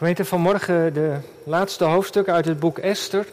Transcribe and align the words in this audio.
Gemeente, 0.00 0.24
vanmorgen 0.24 0.92
de 0.92 1.16
laatste 1.44 1.84
hoofdstukken 1.84 2.34
uit 2.34 2.44
het 2.44 2.60
boek 2.60 2.78
Esther. 2.78 3.26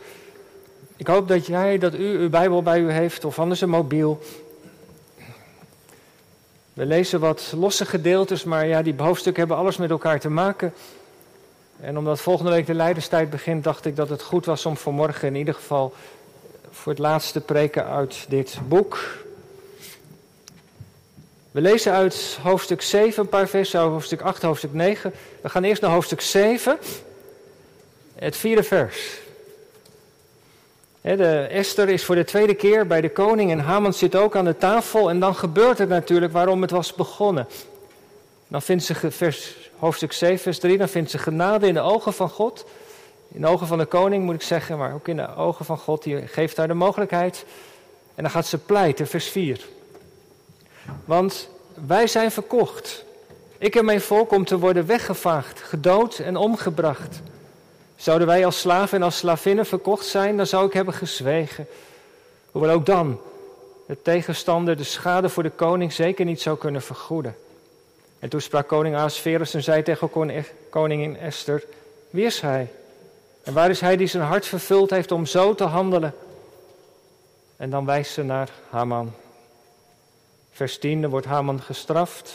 Ik 0.95 1.08
hoop 1.08 1.27
dat 1.27 1.45
jij, 1.45 1.77
dat 1.77 1.94
u 1.94 2.17
uw 2.17 2.30
Bijbel 2.30 2.63
bij 2.63 2.80
u 2.80 2.91
heeft 2.91 3.25
of 3.25 3.39
anders 3.39 3.62
een 3.62 3.70
mobiel. 3.70 4.20
We 6.73 6.85
lezen 6.85 7.20
wat 7.20 7.53
losse 7.58 7.85
gedeeltes, 7.85 8.44
maar 8.44 8.67
ja, 8.67 8.81
die 8.81 8.94
hoofdstukken 8.98 9.41
hebben 9.41 9.58
alles 9.61 9.77
met 9.77 9.89
elkaar 9.89 10.20
te 10.20 10.30
maken. 10.30 10.73
En 11.80 11.98
omdat 11.98 12.20
volgende 12.20 12.52
week 12.52 12.66
de 12.66 12.73
Leiderstijd 12.73 13.30
begint, 13.30 13.63
dacht 13.63 13.86
ik 13.86 13.95
dat 13.95 14.09
het 14.09 14.22
goed 14.22 14.45
was 14.45 14.66
om 14.66 14.77
vanmorgen 14.77 15.27
in 15.27 15.36
ieder 15.36 15.53
geval 15.53 15.94
voor 16.72 16.91
het 16.91 17.02
laatste 17.02 17.41
preken 17.41 17.86
uit 17.86 18.25
dit 18.30 18.59
boek. 18.67 19.25
We 21.52 21.62
lezen 21.62 21.94
uit 21.94 22.38
hoofdstuk 22.42 22.81
7 22.81 23.23
een 23.23 23.30
paar 23.30 23.48
versen, 23.48 23.80
hoofdstuk 23.80 24.22
8, 24.22 24.42
hoofdstuk 24.42 24.73
9. 24.73 25.14
We 25.42 25.50
gaan 25.50 25.64
eerst 25.64 25.81
naar 25.81 25.92
hoofdstuk 25.92 26.22
7, 26.22 26.78
het 28.16 28.38
vierde 28.38 28.64
vers. 28.64 29.20
Esther 31.02 31.89
is 31.89 32.06
voor 32.06 32.16
de 32.16 32.23
tweede 32.23 32.54
keer 32.54 32.88
bij 32.88 33.02
de 33.02 33.09
koning 33.09 33.52
en 33.52 33.59
Haman 33.59 33.94
zit 33.94 34.16
ook 34.16 34.36
aan 34.36 34.45
de 34.45 34.58
tafel. 34.58 35.09
En 35.09 35.20
dan 35.20 35.36
gebeurt 35.36 35.78
het 35.78 35.89
natuurlijk 35.89 36.34
waarom 36.34 36.62
het 36.62 36.72
was 36.72 36.94
begonnen. 36.94 37.48
Dan 38.48 38.61
vindt 38.61 38.84
ze, 38.84 39.11
vers, 39.11 39.56
hoofdstuk 39.78 40.14
7, 40.14 40.39
vers 40.39 40.59
3, 40.59 40.78
dan 40.78 40.89
vindt 40.89 41.11
ze 41.11 41.17
genade 41.17 41.67
in 41.67 41.73
de 41.73 41.80
ogen 41.80 42.14
van 42.14 42.30
God. 42.30 42.66
In 43.28 43.42
de 43.42 43.48
ogen 43.48 43.67
van 43.67 43.78
de 43.78 43.86
koning 43.86 44.23
moet 44.23 44.36
ik 44.36 44.42
zeggen, 44.42 44.78
maar 44.78 44.94
ook 44.94 45.08
in 45.08 45.17
de 45.17 45.36
ogen 45.36 45.66
van 45.66 45.78
God. 45.78 46.04
Die 46.04 46.28
geeft 46.28 46.58
haar 46.58 46.67
de 46.67 46.73
mogelijkheid. 46.73 47.45
En 48.16 48.23
dan 48.23 48.32
gaat 48.32 48.48
ze 48.48 48.58
pleiten, 48.58 49.08
vers 49.08 49.28
4. 49.28 49.66
Want 51.05 51.49
wij 51.88 52.07
zijn 52.07 52.31
verkocht. 52.31 53.05
Ik 53.57 53.75
en 53.75 53.85
mijn 53.85 54.02
volk 54.02 54.31
om 54.31 54.45
te 54.45 54.59
worden 54.59 54.85
weggevaagd, 54.85 55.59
gedood 55.61 56.19
en 56.19 56.35
omgebracht. 56.35 57.21
Zouden 57.95 58.27
wij 58.27 58.45
als 58.45 58.59
slaven 58.59 58.97
en 58.97 59.03
als 59.03 59.17
slavinnen 59.17 59.65
verkocht 59.65 60.05
zijn, 60.05 60.38
dan 60.38 60.47
zou 60.47 60.67
ik 60.67 60.73
hebben 60.73 60.93
gezwegen. 60.93 61.67
Hoewel 62.52 62.71
ook 62.71 62.85
dan 62.85 63.19
de 63.88 64.02
tegenstander 64.02 64.77
de 64.77 64.83
schade 64.83 65.30
voor 65.30 65.43
de 65.43 65.49
koning 65.49 65.93
zeker 65.93 66.25
niet 66.25 66.41
zou 66.41 66.58
kunnen 66.58 66.81
vergoeden. 66.81 67.35
En 68.19 68.30
toen 68.30 68.41
sprak 68.41 68.67
koning 68.67 68.95
Ahasverus 68.95 69.53
en 69.53 69.63
zei 69.63 69.83
tegen 69.83 70.09
koningin 70.69 71.17
Esther, 71.17 71.63
wie 72.09 72.25
is 72.25 72.41
hij? 72.41 72.67
En 73.43 73.53
waar 73.53 73.69
is 73.69 73.81
hij 73.81 73.97
die 73.97 74.08
zijn 74.08 74.23
hart 74.23 74.45
vervuld 74.45 74.89
heeft 74.89 75.11
om 75.11 75.25
zo 75.25 75.55
te 75.55 75.63
handelen? 75.63 76.13
En 77.58 77.69
dan 77.69 77.85
wijst 77.85 78.11
ze 78.11 78.23
naar 78.23 78.49
Haman. 78.69 79.13
Vers 80.58 80.77
10, 80.77 81.09
wordt 81.09 81.25
Haman 81.25 81.61
gestraft. 81.61 82.33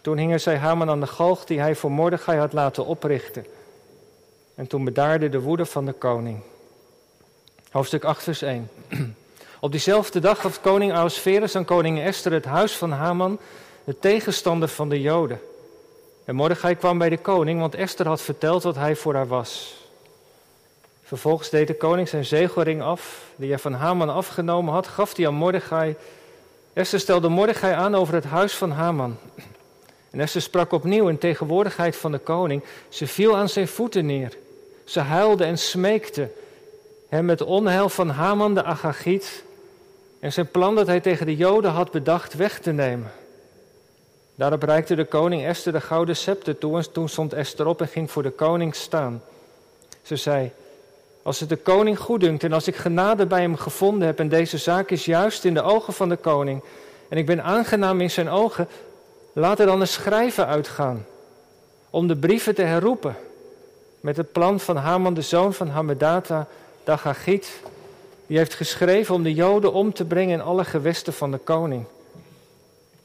Toen 0.00 0.18
hingen 0.18 0.40
zij 0.40 0.56
Haman 0.56 0.90
aan 0.90 1.00
de 1.00 1.06
galg 1.06 1.44
die 1.44 1.60
hij 1.60 1.74
voor 1.74 1.90
Mordechai 1.90 2.38
had 2.38 2.52
laten 2.52 2.86
oprichten. 2.86 3.46
En 4.54 4.66
toen 4.66 4.84
bedaarde 4.84 5.28
de 5.28 5.40
woede 5.40 5.66
van 5.66 5.84
de 5.84 5.92
koning. 5.92 6.40
Hoofdstuk 7.70 8.04
8, 8.04 8.22
vers 8.22 8.42
1. 8.42 8.70
Op 9.60 9.70
diezelfde 9.70 10.20
dag 10.20 10.40
gaf 10.40 10.60
koning 10.60 10.92
Ahasverus 10.92 11.56
aan 11.56 11.64
koning 11.64 12.00
Esther 12.00 12.32
het 12.32 12.44
huis 12.44 12.76
van 12.76 12.90
Haman, 12.90 13.38
de 13.84 13.98
tegenstander 13.98 14.68
van 14.68 14.88
de 14.88 15.00
Joden. 15.00 15.40
En 16.24 16.34
Mordechai 16.34 16.74
kwam 16.74 16.98
bij 16.98 17.08
de 17.08 17.18
koning, 17.18 17.60
want 17.60 17.74
Esther 17.74 18.06
had 18.06 18.22
verteld 18.22 18.62
wat 18.62 18.76
hij 18.76 18.96
voor 18.96 19.14
haar 19.14 19.28
was. 19.28 19.76
Vervolgens 21.02 21.50
deed 21.50 21.66
de 21.66 21.76
koning 21.76 22.08
zijn 22.08 22.24
zegelring 22.24 22.82
af, 22.82 23.24
die 23.36 23.48
hij 23.48 23.58
van 23.58 23.72
Haman 23.72 24.08
afgenomen 24.08 24.72
had, 24.72 24.86
gaf 24.86 25.14
die 25.14 25.26
aan 25.26 25.34
Mordechai 25.34 25.96
Esther 26.80 27.00
stelde 27.00 27.28
Mordechai 27.28 27.74
aan 27.74 27.94
over 27.94 28.14
het 28.14 28.24
huis 28.24 28.54
van 28.54 28.70
Haman. 28.70 29.16
En 30.10 30.20
Esther 30.20 30.42
sprak 30.42 30.72
opnieuw 30.72 31.08
in 31.08 31.18
tegenwoordigheid 31.18 31.96
van 31.96 32.12
de 32.12 32.18
koning. 32.18 32.62
Ze 32.88 33.06
viel 33.06 33.36
aan 33.36 33.48
zijn 33.48 33.68
voeten 33.68 34.06
neer. 34.06 34.36
Ze 34.84 35.00
huilde 35.00 35.44
en 35.44 35.58
smeekte 35.58 36.30
hem 37.08 37.28
het 37.28 37.42
onheil 37.42 37.88
van 37.88 38.08
Haman 38.08 38.54
de 38.54 38.62
Agagiet 38.62 39.44
en 40.20 40.32
zijn 40.32 40.50
plan 40.50 40.74
dat 40.74 40.86
hij 40.86 41.00
tegen 41.00 41.26
de 41.26 41.36
Joden 41.36 41.70
had 41.70 41.90
bedacht 41.90 42.34
weg 42.34 42.58
te 42.58 42.72
nemen. 42.72 43.12
Daarop 44.34 44.62
reikte 44.62 44.94
de 44.94 45.04
koning 45.04 45.44
Esther 45.44 45.72
de 45.72 45.80
gouden 45.80 46.16
scepter 46.16 46.58
toe 46.58 46.76
en 46.76 46.92
toen 46.92 47.08
stond 47.08 47.32
Esther 47.32 47.66
op 47.66 47.80
en 47.80 47.88
ging 47.88 48.10
voor 48.10 48.22
de 48.22 48.30
koning 48.30 48.74
staan. 48.74 49.22
Ze 50.02 50.16
zei, 50.16 50.52
als 51.22 51.40
het 51.40 51.48
de 51.48 51.56
koning 51.56 51.98
goeddunkt 51.98 52.44
en 52.44 52.52
als 52.52 52.66
ik 52.66 52.76
genade 52.76 53.26
bij 53.26 53.40
hem 53.40 53.56
gevonden 53.56 54.06
heb 54.06 54.18
en 54.18 54.28
deze 54.28 54.58
zaak 54.58 54.90
is 54.90 55.04
juist 55.04 55.44
in 55.44 55.54
de 55.54 55.62
ogen 55.62 55.92
van 55.92 56.08
de 56.08 56.16
koning 56.16 56.62
en 57.08 57.18
ik 57.18 57.26
ben 57.26 57.42
aangenaam 57.42 58.00
in 58.00 58.10
zijn 58.10 58.28
ogen, 58.28 58.68
laat 59.32 59.58
er 59.58 59.66
dan 59.66 59.80
een 59.80 59.88
schrijven 59.88 60.46
uitgaan 60.46 61.06
om 61.90 62.06
de 62.06 62.16
brieven 62.16 62.54
te 62.54 62.62
herroepen 62.62 63.16
met 64.00 64.16
het 64.16 64.32
plan 64.32 64.60
van 64.60 64.76
Haman, 64.76 65.14
de 65.14 65.22
zoon 65.22 65.54
van 65.54 65.68
Hamedata, 65.68 66.46
Dagagit, 66.84 67.60
die 68.26 68.38
heeft 68.38 68.54
geschreven 68.54 69.14
om 69.14 69.22
de 69.22 69.34
Joden 69.34 69.72
om 69.72 69.92
te 69.92 70.04
brengen 70.04 70.34
in 70.34 70.44
alle 70.44 70.64
gewesten 70.64 71.12
van 71.12 71.30
de 71.30 71.38
koning. 71.38 71.84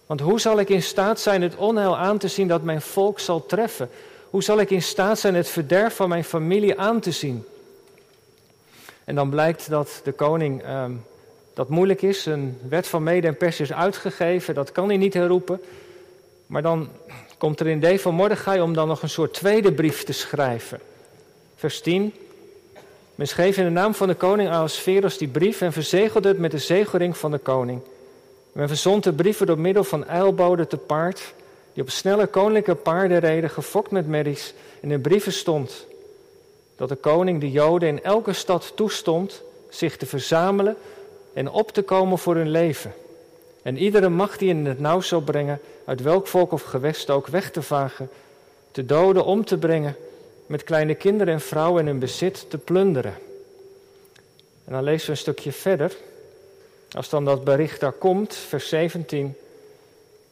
Want 0.06 0.20
hoe 0.20 0.40
zal 0.40 0.60
ik 0.60 0.70
in 0.70 0.84
staat 0.84 1.20
zijn 1.20 1.42
het 1.42 1.56
onheil 1.56 1.98
aan 1.98 2.18
te 2.18 2.28
zien 2.28 2.48
dat 2.48 2.64
mijn 2.64 2.82
volk 2.82 3.20
zal 3.20 3.46
treffen? 3.46 3.90
Hoe 4.30 4.44
zal 4.44 4.60
ik 4.60 4.70
in 4.70 4.82
staat 4.82 5.20
zijn 5.20 5.36
het 5.36 5.48
verderf 5.48 5.96
van 5.96 6.10
mijn 6.10 6.24
familie 6.24 6.80
aan 6.80 7.00
te 7.00 7.12
zien? 7.12 7.46
En 9.06 9.16
dan 9.16 9.30
blijkt 9.30 9.70
dat 9.70 10.02
de 10.04 10.12
koning 10.12 10.68
um, 10.70 11.04
dat 11.54 11.70
moeilijk 11.70 12.02
is. 12.02 12.26
Een 12.26 12.58
wet 12.70 12.88
van 12.88 13.04
mede 13.04 13.28
en 13.28 13.38
pers 13.38 13.60
is 13.60 13.74
uitgegeven, 13.74 14.56
dat 14.56 14.72
kan 14.72 14.88
hij 14.88 14.98
niet 14.98 15.14
herroepen. 15.14 15.62
Maar 16.46 16.62
dan 16.62 16.90
komt 17.38 17.60
er 17.60 17.68
in 17.68 17.80
de 17.80 18.00
van 18.00 18.16
Mordechai 18.16 18.62
om 18.62 18.74
dan 18.74 18.88
nog 18.88 19.02
een 19.02 19.10
soort 19.10 19.34
tweede 19.34 19.74
brief 19.74 20.04
te 20.04 20.14
schrijven. 20.14 20.80
Vers 21.56 21.82
10. 21.82 22.14
Men 23.16 23.28
schreef 23.28 23.58
in 23.58 23.64
de 23.64 23.70
naam 23.70 23.94
van 23.94 24.08
de 24.08 24.14
koning 24.14 24.50
Ahasveros 24.50 25.18
die 25.18 25.28
brief 25.28 25.62
en 25.62 25.74
verzegelde 25.74 26.28
het 26.28 26.40
met 26.40 26.52
de 26.52 26.58
zegelring 26.58 27.18
van 27.18 27.32
de 27.32 27.38
koning. 27.38 27.82
Men 28.52 28.68
verzond 28.68 29.04
de 29.04 29.14
brieven 29.14 29.46
door 29.46 29.60
middel 29.60 29.84
van 29.84 30.06
eilboden 30.06 30.68
te 30.68 30.78
paard, 30.78 31.34
die 31.74 31.84
op 31.84 31.90
snelle 31.90 32.28
koninklijke 32.28 32.82
paarden 32.82 33.20
reden, 33.20 33.50
gefokt 33.50 33.92
met 33.92 34.08
merries. 34.08 34.54
In 34.80 34.90
de 34.90 35.00
brieven 35.00 35.34
stond: 35.34 35.86
dat 36.76 36.90
de 36.90 36.96
koning 36.96 37.40
de 37.40 37.52
Joden 37.52 37.90
in 37.90 38.04
elke 38.04 38.34
stad 38.34 38.72
toestond 38.76 39.42
zich 39.70 39.98
te 39.98 40.06
verzamelen 40.06 40.78
en 41.34 41.50
op 41.50 41.72
te 41.72 41.82
komen 41.82 42.18
voor 42.18 42.36
hun 42.36 42.50
leven. 42.50 42.94
En 43.62 43.78
iedere 43.78 44.10
macht 44.10 44.40
die 44.40 44.50
in 44.50 44.66
het 44.66 44.80
nauw 44.80 45.02
zou 45.02 45.22
brengen, 45.22 45.60
uit 45.86 46.02
welk 46.02 46.28
volk 46.28 46.52
of 46.52 46.62
gewest 46.62 47.10
ook 47.10 47.28
weg 47.28 47.52
te 47.52 47.62
vagen, 47.62 48.10
te 48.72 48.86
doden, 48.86 49.26
om 49.26 49.46
te 49.46 49.58
brengen, 49.58 49.96
met 50.46 50.64
kleine 50.64 50.96
kinderen 50.96 51.34
en 51.34 51.42
vrouwen 51.42 51.82
in 51.82 51.88
hun 51.88 52.00
bezit 52.00 52.50
te 52.50 52.58
plunderen. 52.58 53.14
En 54.66 54.74
dan 54.74 54.84
lezen 54.84 55.06
we 55.06 55.12
een 55.12 55.18
stukje 55.18 55.52
verder. 55.52 55.96
Als 56.92 57.10
dan 57.10 57.26
dat 57.26 57.44
bericht 57.44 57.80
daar 57.80 57.92
komt, 57.92 58.36
vers 58.36 58.70
17. 58.70 59.36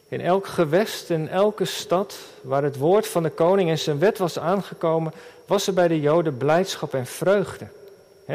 In 0.08 0.20
elk 0.20 0.46
gewest, 0.46 1.10
in 1.10 1.28
elke 1.28 1.64
stad 1.64 2.16
waar 2.40 2.62
het 2.62 2.76
woord 2.76 3.08
van 3.08 3.22
de 3.22 3.30
koning 3.30 3.70
en 3.70 3.78
zijn 3.78 3.98
wet 3.98 4.18
was 4.18 4.38
aangekomen, 4.38 5.12
was 5.46 5.66
er 5.66 5.74
bij 5.74 5.88
de 5.88 6.00
Joden 6.00 6.36
blijdschap 6.36 6.94
en 6.94 7.06
vreugde. 7.06 7.66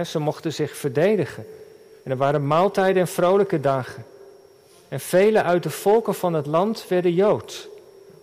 ze 0.05 0.19
mochten 0.19 0.53
zich 0.53 0.75
verdedigen. 0.75 1.45
En 2.03 2.11
er 2.11 2.17
waren 2.17 2.47
maaltijden 2.47 3.01
en 3.01 3.07
vrolijke 3.07 3.59
dagen. 3.59 4.05
En 4.87 4.99
vele 4.99 5.43
uit 5.43 5.63
de 5.63 5.69
volken 5.69 6.15
van 6.15 6.33
het 6.33 6.45
land 6.45 6.85
werden 6.87 7.13
Jood, 7.13 7.69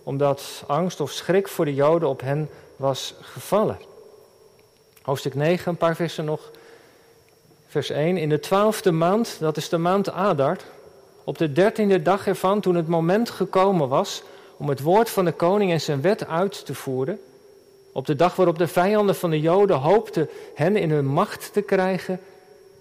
omdat 0.03 0.63
angst 0.67 0.99
of 0.99 1.11
schrik 1.11 1.47
voor 1.47 1.65
de 1.65 1.73
Joden 1.73 2.09
op 2.09 2.21
hen 2.21 2.49
was 2.75 3.13
gevallen. 3.21 3.77
Hoofdstuk 5.01 5.35
9, 5.35 5.71
een 5.71 5.77
paar 5.77 5.95
versen 5.95 6.25
nog. 6.25 6.51
Vers 7.67 7.89
1. 7.89 8.17
In 8.17 8.29
de 8.29 8.39
twaalfde 8.39 8.91
maand, 8.91 9.37
dat 9.39 9.57
is 9.57 9.69
de 9.69 9.77
maand 9.77 10.09
Adar, 10.09 10.57
op 11.23 11.37
de 11.37 11.51
dertiende 11.51 12.01
dag 12.01 12.27
ervan, 12.27 12.61
toen 12.61 12.75
het 12.75 12.87
moment 12.87 13.29
gekomen 13.29 13.87
was 13.87 14.23
om 14.57 14.69
het 14.69 14.81
woord 14.81 15.09
van 15.09 15.25
de 15.25 15.31
koning 15.31 15.71
en 15.71 15.81
zijn 15.81 16.01
wet 16.01 16.27
uit 16.27 16.65
te 16.65 16.73
voeren, 16.73 17.19
op 17.97 18.05
de 18.05 18.15
dag 18.15 18.35
waarop 18.35 18.57
de 18.57 18.67
vijanden 18.67 19.15
van 19.15 19.29
de 19.29 19.39
Joden 19.39 19.77
hoopten 19.77 20.29
hen 20.55 20.75
in 20.75 20.91
hun 20.91 21.05
macht 21.05 21.53
te 21.53 21.61
krijgen, 21.61 22.19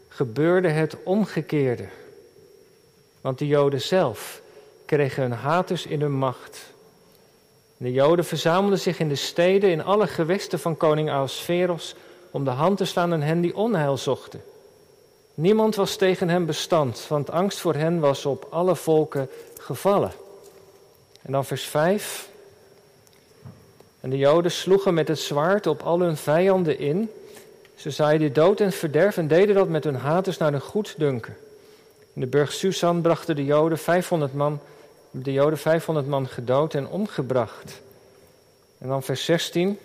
gebeurde 0.08 0.68
het 0.68 0.96
omgekeerde. 1.04 1.88
Want 3.20 3.38
de 3.38 3.46
Joden 3.46 3.80
zelf 3.80 4.40
kregen 4.84 5.22
hun 5.22 5.32
haters 5.32 5.86
in 5.86 6.00
hun 6.00 6.12
macht. 6.12 6.60
De 7.76 7.92
Joden 7.92 8.24
verzamelden 8.24 8.78
zich 8.78 8.98
in 8.98 9.08
de 9.08 9.14
steden 9.14 9.70
in 9.70 9.84
alle 9.84 10.06
gewesten 10.06 10.58
van 10.58 10.76
koning 10.76 11.10
Ahasveros 11.10 11.94
om 12.30 12.44
de 12.44 12.50
hand 12.50 12.76
te 12.76 12.84
slaan 12.84 13.12
aan 13.12 13.22
hen 13.22 13.40
die 13.40 13.56
onheil 13.56 13.96
zochten. 13.96 14.42
Niemand 15.34 15.74
was 15.74 15.96
tegen 15.96 16.28
hen 16.28 16.46
bestand, 16.46 17.06
want 17.08 17.30
angst 17.30 17.58
voor 17.58 17.74
hen 17.74 18.00
was 18.00 18.26
op 18.26 18.46
alle 18.50 18.76
volken 18.76 19.28
gevallen. 19.60 20.12
En 21.22 21.32
dan 21.32 21.44
vers 21.44 21.64
5. 21.64 22.34
En 24.06 24.12
de 24.12 24.19
Joden 24.19 24.50
sloegen 24.50 24.94
met 24.94 25.08
het 25.08 25.19
zwaard 25.19 25.67
op 25.67 25.82
al 25.82 26.00
hun 26.00 26.17
vijanden 26.17 26.79
in. 26.79 27.11
Ze 27.75 27.91
zaaiden 27.91 28.32
dood 28.32 28.61
en 28.61 28.73
verderf 28.73 29.17
en 29.17 29.29
deden 29.29 29.55
dat 29.55 29.69
met 29.69 29.85
hun 29.85 29.94
haters 29.94 30.38
naar 30.38 30.50
hun 30.50 30.61
goeddunken. 30.61 31.37
In 32.12 32.20
de 32.20 32.26
burg 32.26 32.53
Susan 32.53 33.00
brachten 33.00 33.37
de 33.37 33.44
Joden 33.44 33.79
500 33.79 34.35
man, 34.35 34.61
de 35.11 35.32
Joden 35.32 35.58
500 35.58 36.06
man 36.06 36.29
gedood 36.29 36.75
en 36.75 36.88
omgebracht. 36.88 37.81
En 38.79 38.88
dan 38.88 39.03
vers 39.03 39.25
16. 39.25 39.79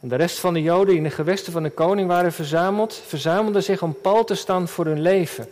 En 0.00 0.08
de 0.08 0.16
rest 0.16 0.38
van 0.38 0.54
de 0.54 0.62
Joden 0.62 0.86
die 0.86 0.96
in 0.96 1.02
de 1.02 1.10
gewesten 1.10 1.52
van 1.52 1.62
de 1.62 1.70
koning 1.70 2.08
waren 2.08 2.32
verzameld, 2.32 2.94
verzamelden 2.94 3.62
zich 3.62 3.82
om 3.82 4.00
pal 4.00 4.24
te 4.24 4.34
staan 4.34 4.68
voor 4.68 4.84
hun 4.84 5.00
leven. 5.00 5.48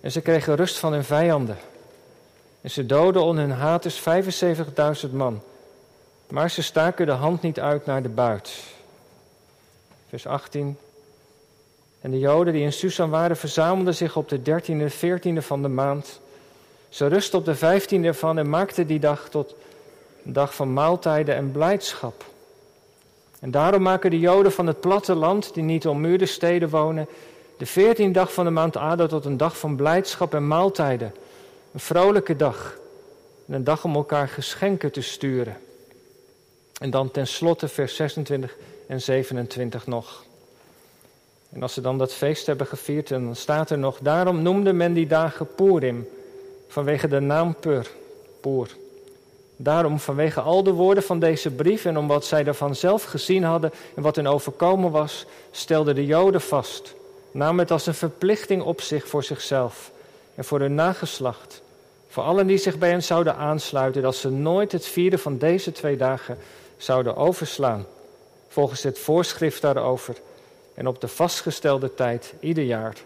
En 0.00 0.12
ze 0.12 0.20
kregen 0.20 0.56
rust 0.56 0.78
van 0.78 0.92
hun 0.92 1.04
vijanden. 1.04 1.56
En 2.60 2.70
ze 2.70 2.86
doden 2.86 3.22
onder 3.22 3.44
hun 3.44 3.56
haters 3.56 4.02
75.000 5.06 5.10
man. 5.12 5.42
Maar 6.28 6.50
ze 6.50 6.62
staken 6.62 7.06
de 7.06 7.12
hand 7.12 7.42
niet 7.42 7.60
uit 7.60 7.86
naar 7.86 8.02
de 8.02 8.08
buit. 8.08 8.62
Vers 10.08 10.26
18. 10.26 10.76
En 12.00 12.10
de 12.10 12.18
Joden 12.18 12.52
die 12.52 12.62
in 12.62 12.72
Susan 12.72 13.10
waren, 13.10 13.36
verzamelden 13.36 13.94
zich 13.94 14.16
op 14.16 14.28
de 14.28 14.42
dertiende, 14.42 14.90
veertiende 14.90 15.42
van 15.42 15.62
de 15.62 15.68
maand. 15.68 16.20
Ze 16.88 17.06
rustten 17.06 17.38
op 17.38 17.44
de 17.44 17.54
vijftiende 17.54 18.08
ervan 18.08 18.38
en 18.38 18.48
maakten 18.48 18.86
die 18.86 19.00
dag 19.00 19.28
tot 19.28 19.54
een 20.24 20.32
dag 20.32 20.54
van 20.54 20.72
maaltijden 20.72 21.34
en 21.34 21.52
blijdschap. 21.52 22.24
En 23.40 23.50
daarom 23.50 23.82
maken 23.82 24.10
de 24.10 24.18
Joden 24.18 24.52
van 24.52 24.66
het 24.66 24.80
platteland, 24.80 25.54
die 25.54 25.62
niet 25.62 25.86
ommuurde 25.86 26.26
steden 26.26 26.68
wonen, 26.68 27.08
de 27.58 27.66
veertiende 27.66 28.12
dag 28.12 28.32
van 28.32 28.44
de 28.44 28.50
maand 28.50 28.76
Adar 28.76 29.08
tot 29.08 29.24
een 29.24 29.36
dag 29.36 29.58
van 29.58 29.76
blijdschap 29.76 30.34
en 30.34 30.46
maaltijden. 30.46 31.14
Een 31.72 31.80
vrolijke 31.80 32.36
dag. 32.36 32.78
En 33.46 33.54
een 33.54 33.64
dag 33.64 33.84
om 33.84 33.94
elkaar 33.94 34.28
geschenken 34.28 34.92
te 34.92 35.00
sturen. 35.00 35.56
En 36.80 36.90
dan 36.90 37.10
tenslotte 37.10 37.68
vers 37.68 37.96
26 37.96 38.56
en 38.86 39.00
27 39.00 39.86
nog. 39.86 40.24
En 41.52 41.62
als 41.62 41.72
ze 41.72 41.80
dan 41.80 41.98
dat 41.98 42.12
feest 42.12 42.46
hebben 42.46 42.66
gevierd, 42.66 43.08
dan 43.08 43.36
staat 43.36 43.70
er 43.70 43.78
nog, 43.78 43.98
daarom 44.02 44.42
noemde 44.42 44.72
men 44.72 44.92
die 44.92 45.06
dagen 45.06 45.54
Purim, 45.54 46.08
vanwege 46.68 47.08
de 47.08 47.20
naam 47.20 47.54
Pur, 47.60 47.90
Pur. 48.40 48.76
Daarom, 49.56 49.98
vanwege 49.98 50.40
al 50.40 50.62
de 50.62 50.72
woorden 50.72 51.02
van 51.02 51.18
deze 51.18 51.50
brief 51.50 51.84
en 51.84 51.98
omdat 51.98 52.24
zij 52.24 52.44
daarvan 52.44 52.74
zelf 52.74 53.04
gezien 53.04 53.44
hadden 53.44 53.72
en 53.94 54.02
wat 54.02 54.16
hen 54.16 54.26
overkomen 54.26 54.90
was, 54.90 55.26
stelden 55.50 55.94
de 55.94 56.06
Joden 56.06 56.40
vast, 56.40 56.94
namen 57.30 57.58
het 57.58 57.70
als 57.70 57.86
een 57.86 57.94
verplichting 57.94 58.62
op 58.62 58.80
zich 58.80 59.08
voor 59.08 59.24
zichzelf 59.24 59.90
en 60.34 60.44
voor 60.44 60.60
hun 60.60 60.74
nageslacht, 60.74 61.62
voor 62.08 62.22
allen 62.22 62.46
die 62.46 62.58
zich 62.58 62.78
bij 62.78 62.90
hen 62.90 63.02
zouden 63.02 63.36
aansluiten, 63.36 64.02
dat 64.02 64.16
ze 64.16 64.30
nooit 64.30 64.72
het 64.72 64.86
vieren 64.86 65.18
van 65.18 65.38
deze 65.38 65.72
twee 65.72 65.96
dagen 65.96 66.38
zouden 66.84 67.16
overslaan, 67.16 67.86
volgens 68.48 68.82
het 68.82 68.98
voorschrift 68.98 69.60
daarover 69.62 70.16
en 70.74 70.86
op 70.86 71.00
de 71.00 71.08
vastgestelde 71.08 71.94
tijd 71.94 72.34
ieder 72.40 72.64
jaar. 72.64 72.96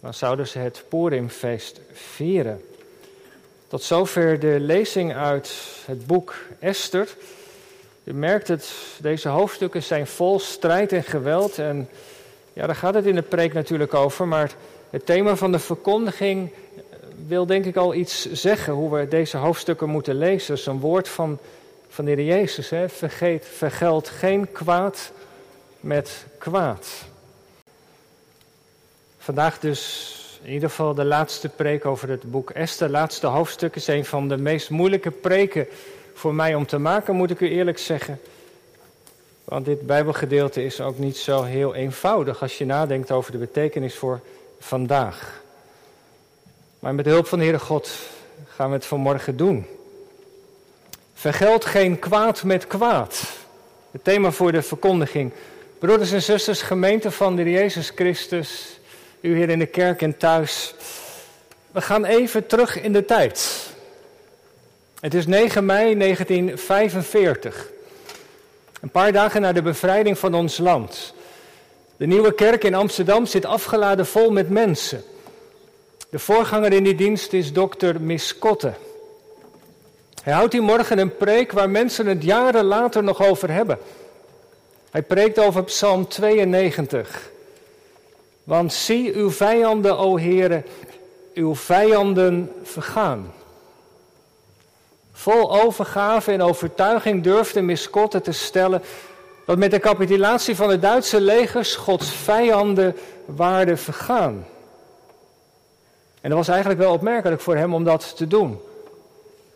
Dan 0.00 0.14
zouden 0.14 0.46
ze 0.46 0.58
het 0.58 0.84
Purimfeest 0.88 1.80
vieren. 1.92 2.64
Tot 3.68 3.82
zover 3.82 4.40
de 4.40 4.56
lezing 4.60 5.14
uit 5.14 5.52
het 5.84 6.06
boek 6.06 6.34
Esther. 6.58 7.08
U 8.04 8.12
merkt 8.12 8.48
het, 8.48 8.72
deze 9.00 9.28
hoofdstukken 9.28 9.82
zijn 9.82 10.06
vol 10.06 10.38
strijd 10.38 10.92
en 10.92 11.04
geweld. 11.04 11.58
En 11.58 11.88
ja, 12.52 12.66
daar 12.66 12.76
gaat 12.76 12.94
het 12.94 13.06
in 13.06 13.14
de 13.14 13.22
preek 13.22 13.52
natuurlijk 13.52 13.94
over. 13.94 14.28
Maar 14.28 14.52
het 14.90 15.06
thema 15.06 15.36
van 15.36 15.52
de 15.52 15.58
verkondiging 15.58 16.50
wil 17.26 17.46
denk 17.46 17.64
ik 17.64 17.76
al 17.76 17.94
iets 17.94 18.32
zeggen 18.32 18.72
hoe 18.72 18.94
we 18.94 19.08
deze 19.08 19.36
hoofdstukken 19.36 19.88
moeten 19.88 20.14
lezen. 20.14 20.54
Is 20.54 20.66
een 20.66 20.80
woord 20.80 21.08
van, 21.08 21.38
van 21.88 22.04
de 22.04 22.10
Heer 22.10 22.24
Jezus. 22.24 22.70
Hè? 22.70 22.88
Vergeet, 22.88 23.46
vergeld 23.46 24.08
geen 24.08 24.52
kwaad 24.52 25.12
met 25.80 26.26
kwaad. 26.38 26.88
Vandaag 29.18 29.58
dus 29.58 30.14
in 30.42 30.52
ieder 30.52 30.68
geval 30.68 30.94
de 30.94 31.04
laatste 31.04 31.48
preek 31.48 31.84
over 31.84 32.08
het 32.08 32.30
boek 32.30 32.50
Esther. 32.50 32.90
laatste 32.90 33.26
hoofdstuk 33.26 33.76
is 33.76 33.86
een 33.86 34.04
van 34.04 34.28
de 34.28 34.36
meest 34.36 34.70
moeilijke 34.70 35.10
preken 35.10 35.66
voor 36.14 36.34
mij 36.34 36.54
om 36.54 36.66
te 36.66 36.78
maken, 36.78 37.14
moet 37.14 37.30
ik 37.30 37.40
u 37.40 37.50
eerlijk 37.50 37.78
zeggen. 37.78 38.20
Want 39.44 39.64
dit 39.64 39.86
Bijbelgedeelte 39.86 40.64
is 40.64 40.80
ook 40.80 40.98
niet 40.98 41.16
zo 41.16 41.42
heel 41.42 41.74
eenvoudig 41.74 42.42
als 42.42 42.58
je 42.58 42.64
nadenkt 42.66 43.10
over 43.10 43.32
de 43.32 43.38
betekenis 43.38 43.94
voor 43.94 44.20
vandaag. 44.58 45.42
Maar 46.78 46.94
met 46.94 47.04
de 47.04 47.10
hulp 47.10 47.26
van 47.26 47.38
de 47.38 47.44
Heere 47.44 47.58
God 47.58 47.90
gaan 48.46 48.68
we 48.68 48.74
het 48.74 48.86
vanmorgen 48.86 49.36
doen. 49.36 49.66
Vergeld 51.18 51.64
geen 51.64 51.98
kwaad 51.98 52.42
met 52.42 52.66
kwaad. 52.66 53.22
Het 53.90 54.04
thema 54.04 54.30
voor 54.30 54.52
de 54.52 54.62
verkondiging. 54.62 55.32
Broeders 55.78 56.12
en 56.12 56.22
zusters, 56.22 56.62
gemeente 56.62 57.10
van 57.10 57.36
de 57.36 57.50
Jezus 57.50 57.92
Christus, 57.94 58.80
u 59.20 59.36
hier 59.36 59.48
in 59.48 59.58
de 59.58 59.66
kerk 59.66 60.02
en 60.02 60.16
thuis. 60.16 60.74
We 61.70 61.80
gaan 61.80 62.04
even 62.04 62.46
terug 62.46 62.80
in 62.80 62.92
de 62.92 63.04
tijd. 63.04 63.66
Het 65.00 65.14
is 65.14 65.26
9 65.26 65.64
mei 65.64 65.96
1945. 65.96 67.68
Een 68.80 68.90
paar 68.90 69.12
dagen 69.12 69.40
na 69.40 69.52
de 69.52 69.62
bevrijding 69.62 70.18
van 70.18 70.34
ons 70.34 70.58
land. 70.58 71.14
De 71.96 72.06
nieuwe 72.06 72.34
kerk 72.34 72.64
in 72.64 72.74
Amsterdam 72.74 73.26
zit 73.26 73.44
afgeladen 73.44 74.06
vol 74.06 74.30
met 74.30 74.50
mensen. 74.50 75.02
De 76.10 76.18
voorganger 76.18 76.72
in 76.72 76.84
die 76.84 76.94
dienst 76.94 77.32
is 77.32 77.52
dokter 77.52 78.00
Miskotte. 78.00 78.72
Hij 80.28 80.36
houdt 80.36 80.52
hier 80.52 80.62
morgen 80.62 80.98
een 80.98 81.16
preek 81.16 81.52
waar 81.52 81.70
mensen 81.70 82.06
het 82.06 82.22
jaren 82.22 82.64
later 82.64 83.02
nog 83.02 83.22
over 83.26 83.50
hebben. 83.50 83.78
Hij 84.90 85.02
preekt 85.02 85.38
over 85.38 85.64
Psalm 85.64 86.08
92. 86.08 87.30
Want 88.44 88.72
zie 88.72 89.14
uw 89.14 89.30
vijanden, 89.30 89.98
o 89.98 90.18
Heere, 90.18 90.62
uw 91.34 91.54
vijanden 91.54 92.52
vergaan. 92.62 93.32
Vol 95.12 95.62
overgave 95.62 96.32
en 96.32 96.42
overtuiging 96.42 97.22
durfde 97.22 97.60
Miskotte 97.60 98.20
te 98.20 98.32
stellen 98.32 98.82
dat 99.46 99.58
met 99.58 99.70
de 99.70 99.80
capitulatie 99.80 100.56
van 100.56 100.68
de 100.68 100.78
Duitse 100.78 101.20
legers 101.20 101.74
Gods 101.74 102.10
vijanden 102.10 102.96
waren 103.24 103.78
vergaan. 103.78 104.46
En 106.20 106.28
dat 106.28 106.38
was 106.38 106.48
eigenlijk 106.48 106.80
wel 106.80 106.92
opmerkelijk 106.92 107.40
voor 107.40 107.56
hem 107.56 107.74
om 107.74 107.84
dat 107.84 108.16
te 108.16 108.26
doen. 108.26 108.60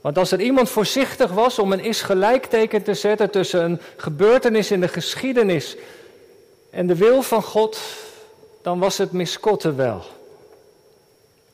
Want 0.02 0.18
als 0.18 0.32
er 0.32 0.40
iemand 0.40 0.68
voorzichtig 0.68 1.30
was 1.30 1.59
om 1.59 1.73
een 1.73 1.85
is 1.85 2.02
gelijkteken 2.02 2.82
te 2.82 2.94
zetten 2.94 3.30
tussen 3.30 3.64
een 3.64 3.80
gebeurtenis 3.97 4.71
in 4.71 4.80
de 4.80 4.88
geschiedenis 4.88 5.76
en 6.71 6.87
de 6.87 6.97
wil 6.97 7.23
van 7.23 7.42
God, 7.42 7.80
dan 8.62 8.78
was 8.78 8.99
het 8.99 9.12
Miskotte 9.12 9.75
wel. 9.75 10.02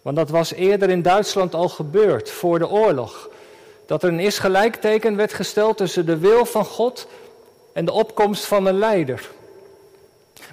Want 0.02 0.16
dat 0.16 0.30
was 0.30 0.52
eerder 0.52 0.90
in 0.90 1.02
Duitsland 1.02 1.54
al 1.54 1.68
gebeurd, 1.68 2.30
voor 2.30 2.58
de 2.58 2.68
oorlog. 2.68 3.28
Dat 3.86 4.02
er 4.02 4.08
een 4.08 4.20
is 4.20 4.38
gelijkteken 4.38 5.16
werd 5.16 5.32
gesteld 5.32 5.76
tussen 5.76 6.06
de 6.06 6.18
wil 6.18 6.44
van 6.44 6.64
God 6.64 7.06
en 7.72 7.84
de 7.84 7.92
opkomst 7.92 8.44
van 8.44 8.66
een 8.66 8.78
leider. 8.78 9.30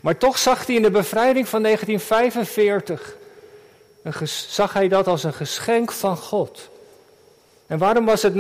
Maar 0.02 0.18
toch 0.18 0.38
zag 0.38 0.66
hij 0.66 0.76
in 0.76 0.82
de 0.82 0.92
bevrijding 0.92 1.48
van 1.48 1.64
1945, 1.64 3.18
zag 4.50 4.74
hij 4.74 4.88
dat 4.88 5.08
als 5.08 5.24
een 5.24 5.34
geschenk 5.34 5.92
van 5.92 6.18
God. 6.18 6.70
En 7.68 7.78
waarom 7.78 8.06
was 8.06 8.22
het 8.22 8.36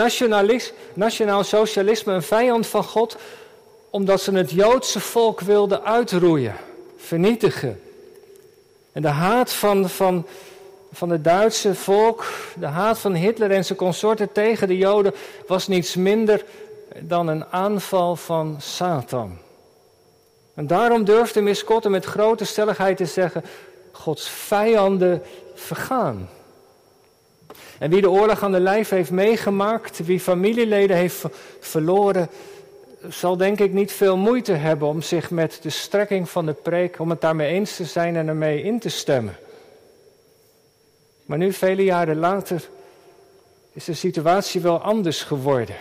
nationaal 0.93 1.43
socialisme 1.43 2.13
een 2.13 2.23
vijand 2.23 2.67
van 2.67 2.83
God? 2.83 3.17
Omdat 3.89 4.21
ze 4.21 4.31
het 4.31 4.51
Joodse 4.51 4.99
volk 4.99 5.39
wilden 5.39 5.83
uitroeien, 5.83 6.55
vernietigen. 6.97 7.81
En 8.91 9.01
de 9.01 9.07
haat 9.07 9.53
van, 9.53 9.89
van, 9.89 10.25
van 10.91 11.09
het 11.09 11.23
Duitse 11.23 11.75
volk, 11.75 12.25
de 12.59 12.65
haat 12.65 12.99
van 12.99 13.13
Hitler 13.13 13.51
en 13.51 13.65
zijn 13.65 13.77
consorten 13.77 14.31
tegen 14.31 14.67
de 14.67 14.77
Joden 14.77 15.13
was 15.47 15.67
niets 15.67 15.95
minder 15.95 16.45
dan 16.99 17.27
een 17.27 17.45
aanval 17.45 18.15
van 18.15 18.55
Satan. 18.59 19.37
En 20.53 20.67
daarom 20.67 21.03
durfde 21.03 21.41
Miskotte 21.41 21.89
met 21.89 22.05
grote 22.05 22.45
stelligheid 22.45 22.97
te 22.97 23.05
zeggen: 23.05 23.43
Gods 23.91 24.29
vijanden 24.29 25.23
vergaan. 25.53 26.29
En 27.79 27.89
wie 27.89 28.01
de 28.01 28.09
oorlog 28.09 28.43
aan 28.43 28.51
de 28.51 28.59
lijf 28.59 28.89
heeft 28.89 29.11
meegemaakt, 29.11 30.05
wie 30.05 30.19
familieleden 30.19 30.97
heeft 30.97 31.23
verloren, 31.59 32.29
zal 33.09 33.37
denk 33.37 33.59
ik 33.59 33.73
niet 33.73 33.91
veel 33.91 34.17
moeite 34.17 34.51
hebben 34.51 34.87
om 34.87 35.01
zich 35.01 35.31
met 35.31 35.59
de 35.61 35.69
strekking 35.69 36.29
van 36.29 36.45
de 36.45 36.53
preek, 36.53 36.99
om 36.99 37.09
het 37.09 37.21
daarmee 37.21 37.53
eens 37.53 37.75
te 37.75 37.85
zijn 37.85 38.15
en 38.15 38.27
ermee 38.27 38.61
in 38.61 38.79
te 38.79 38.89
stemmen. 38.89 39.37
Maar 41.25 41.37
nu, 41.37 41.53
vele 41.53 41.83
jaren 41.83 42.17
later, 42.17 42.69
is 43.73 43.85
de 43.85 43.93
situatie 43.93 44.61
wel 44.61 44.81
anders 44.81 45.23
geworden. 45.23 45.75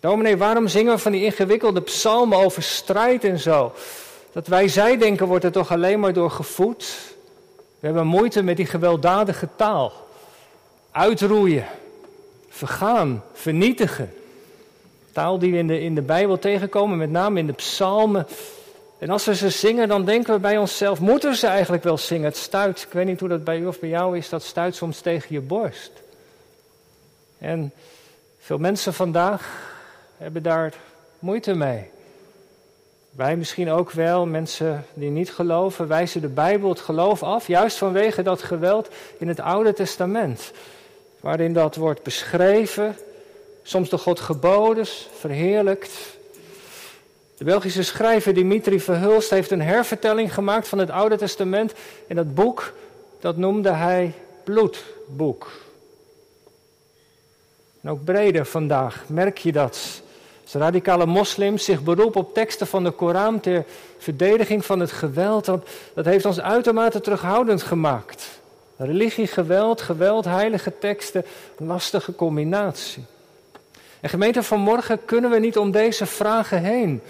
Dominee, 0.00 0.36
waarom 0.36 0.68
zingen 0.68 0.94
we 0.94 0.98
van 0.98 1.12
die 1.12 1.24
ingewikkelde 1.24 1.80
psalmen 1.80 2.38
over 2.38 2.62
strijd 2.62 3.24
en 3.24 3.38
zo? 3.38 3.72
Dat 4.32 4.46
wij 4.46 4.68
zij 4.68 4.98
denken 4.98 5.26
wordt 5.26 5.44
er 5.44 5.52
toch 5.52 5.70
alleen 5.70 6.00
maar 6.00 6.12
door 6.12 6.30
gevoed. 6.30 6.96
We 7.80 7.86
hebben 7.86 8.06
moeite 8.06 8.42
met 8.42 8.56
die 8.56 8.66
gewelddadige 8.66 9.48
taal. 9.56 9.92
Uitroeien, 10.92 11.66
vergaan, 12.48 13.24
vernietigen. 13.32 14.14
Taal 15.12 15.38
die 15.38 15.52
we 15.52 15.58
in 15.58 15.66
de, 15.66 15.80
in 15.80 15.94
de 15.94 16.02
Bijbel 16.02 16.38
tegenkomen, 16.38 16.98
met 16.98 17.10
name 17.10 17.38
in 17.38 17.46
de 17.46 17.52
psalmen. 17.52 18.26
En 18.98 19.10
als 19.10 19.24
we 19.24 19.34
ze 19.34 19.50
zingen, 19.50 19.88
dan 19.88 20.04
denken 20.04 20.34
we 20.34 20.40
bij 20.40 20.58
onszelf, 20.58 21.00
moeten 21.00 21.34
ze 21.34 21.46
eigenlijk 21.46 21.82
wel 21.82 21.98
zingen? 21.98 22.24
Het 22.24 22.36
stuit, 22.36 22.82
ik 22.82 22.92
weet 22.92 23.06
niet 23.06 23.20
hoe 23.20 23.28
dat 23.28 23.44
bij 23.44 23.58
u 23.58 23.66
of 23.66 23.80
bij 23.80 23.88
jou 23.88 24.16
is, 24.16 24.28
dat 24.28 24.42
stuit 24.42 24.74
soms 24.74 25.00
tegen 25.00 25.34
je 25.34 25.40
borst. 25.40 25.90
En 27.38 27.72
veel 28.38 28.58
mensen 28.58 28.94
vandaag 28.94 29.70
hebben 30.16 30.42
daar 30.42 30.74
moeite 31.18 31.54
mee. 31.54 31.90
Wij 33.10 33.36
misschien 33.36 33.70
ook 33.70 33.90
wel, 33.90 34.26
mensen 34.26 34.86
die 34.94 35.10
niet 35.10 35.32
geloven, 35.32 35.88
wijzen 35.88 36.20
de 36.20 36.28
Bijbel 36.28 36.68
het 36.68 36.80
geloof 36.80 37.22
af, 37.22 37.46
juist 37.46 37.76
vanwege 37.76 38.22
dat 38.22 38.42
geweld 38.42 38.88
in 39.18 39.28
het 39.28 39.40
Oude 39.40 39.72
Testament. 39.72 40.52
Waarin 41.22 41.52
dat 41.52 41.76
wordt 41.76 42.02
beschreven, 42.02 42.96
soms 43.62 43.88
door 43.88 43.98
God 43.98 44.20
geboden, 44.20 44.86
verheerlijkt. 45.18 45.92
De 47.36 47.44
Belgische 47.44 47.82
schrijver 47.82 48.34
Dimitri 48.34 48.80
Verhulst 48.80 49.30
heeft 49.30 49.50
een 49.50 49.62
hervertelling 49.62 50.34
gemaakt 50.34 50.68
van 50.68 50.78
het 50.78 50.90
Oude 50.90 51.16
Testament. 51.16 51.72
In 52.06 52.16
dat 52.16 52.34
boek, 52.34 52.72
dat 53.20 53.36
noemde 53.36 53.70
hij 53.70 54.12
bloedboek. 54.44 55.50
En 57.80 57.90
ook 57.90 58.04
breder 58.04 58.46
vandaag 58.46 59.04
merk 59.06 59.38
je 59.38 59.52
dat. 59.52 60.02
Als 60.42 60.52
radicale 60.52 61.06
moslims 61.06 61.64
zich 61.64 61.82
beroepen 61.82 62.20
op 62.20 62.34
teksten 62.34 62.66
van 62.66 62.84
de 62.84 62.90
Koran 62.90 63.40
ter 63.40 63.64
verdediging 63.98 64.64
van 64.64 64.80
het 64.80 64.92
geweld, 64.92 65.44
dat, 65.44 65.68
dat 65.94 66.04
heeft 66.04 66.24
ons 66.24 66.40
uitermate 66.40 67.00
terughoudend 67.00 67.62
gemaakt. 67.62 68.41
Religie, 68.84 69.26
geweld, 69.26 69.80
geweld, 69.80 70.24
heilige 70.24 70.78
teksten, 70.78 71.24
lastige 71.56 72.14
combinatie. 72.14 73.04
En 74.00 74.08
gemeente, 74.08 74.42
vanmorgen 74.42 75.04
kunnen 75.04 75.30
we 75.30 75.38
niet 75.38 75.56
om 75.56 75.70
deze 75.70 76.06
vragen 76.06 76.62
heen. 76.62 77.02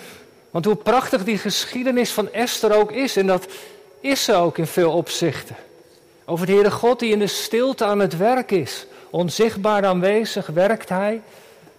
Want 0.50 0.64
hoe 0.64 0.76
prachtig 0.76 1.24
die 1.24 1.38
geschiedenis 1.38 2.10
van 2.10 2.32
Esther 2.32 2.76
ook 2.76 2.92
is, 2.92 3.16
en 3.16 3.26
dat 3.26 3.46
is 4.00 4.24
ze 4.24 4.34
ook 4.34 4.58
in 4.58 4.66
veel 4.66 4.92
opzichten. 4.92 5.56
Over 6.24 6.46
de 6.46 6.52
Heere 6.52 6.70
God 6.70 6.98
die 6.98 7.12
in 7.12 7.18
de 7.18 7.26
stilte 7.26 7.84
aan 7.84 7.98
het 7.98 8.16
werk 8.16 8.50
is. 8.50 8.86
Onzichtbaar 9.10 9.84
aanwezig 9.84 10.46
werkt 10.46 10.88
Hij. 10.88 11.22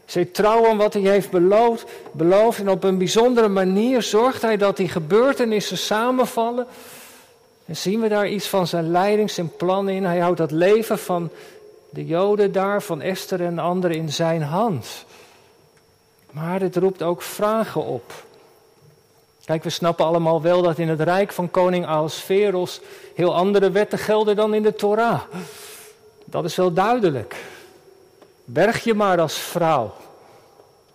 Zij 0.05 0.25
trouw 0.25 0.69
aan 0.69 0.77
wat 0.77 0.93
Hij 0.93 1.01
heeft 1.01 1.31
beloofd, 1.31 1.85
beloofd. 2.11 2.59
En 2.59 2.69
op 2.69 2.83
een 2.83 2.97
bijzondere 2.97 3.47
manier 3.47 4.01
zorgt 4.01 4.41
Hij 4.41 4.57
dat 4.57 4.77
die 4.77 4.89
gebeurtenissen 4.89 5.77
samenvallen. 5.77 6.67
En 7.65 7.77
zien 7.77 8.01
we 8.01 8.07
daar 8.07 8.27
iets 8.27 8.47
van 8.47 8.67
zijn 8.67 8.91
leidings- 8.91 9.37
en 9.37 9.55
plan 9.55 9.89
in. 9.89 10.03
Hij 10.05 10.19
houdt 10.19 10.37
dat 10.37 10.51
leven 10.51 10.99
van 10.99 11.29
de 11.89 12.05
Joden 12.05 12.51
daar, 12.51 12.81
van 12.81 13.01
Esther 13.01 13.41
en 13.41 13.59
anderen 13.59 13.97
in 13.97 14.11
zijn 14.11 14.41
hand. 14.41 15.05
Maar 16.31 16.61
het 16.61 16.75
roept 16.75 17.03
ook 17.03 17.21
vragen 17.21 17.83
op. 17.83 18.13
Kijk, 19.45 19.63
we 19.63 19.69
snappen 19.69 20.05
allemaal 20.05 20.41
wel 20.41 20.61
dat 20.61 20.77
in 20.77 20.89
het 20.89 21.01
rijk 21.01 21.31
van 21.31 21.51
koning 21.51 21.85
Ahasveros 21.85 22.81
heel 23.15 23.35
andere 23.35 23.71
wetten 23.71 23.99
gelden 23.99 24.35
dan 24.35 24.53
in 24.53 24.63
de 24.63 24.75
Torah. 24.75 25.21
Dat 26.25 26.45
is 26.45 26.55
wel 26.55 26.73
duidelijk. 26.73 27.35
Berg 28.45 28.83
je 28.83 28.93
maar 28.93 29.19
als 29.19 29.37
vrouw. 29.37 29.93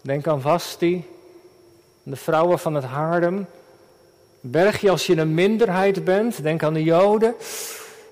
Denk 0.00 0.26
aan 0.26 0.40
Vasti, 0.40 1.06
de 2.02 2.16
vrouwen 2.16 2.58
van 2.58 2.74
het 2.74 2.84
Haarlem. 2.84 3.46
Berg 4.50 4.80
je 4.80 4.90
als 4.90 5.06
je 5.06 5.16
een 5.16 5.34
minderheid 5.34 6.04
bent. 6.04 6.42
Denk 6.42 6.62
aan 6.62 6.74
de 6.74 6.82
Joden. 6.82 7.34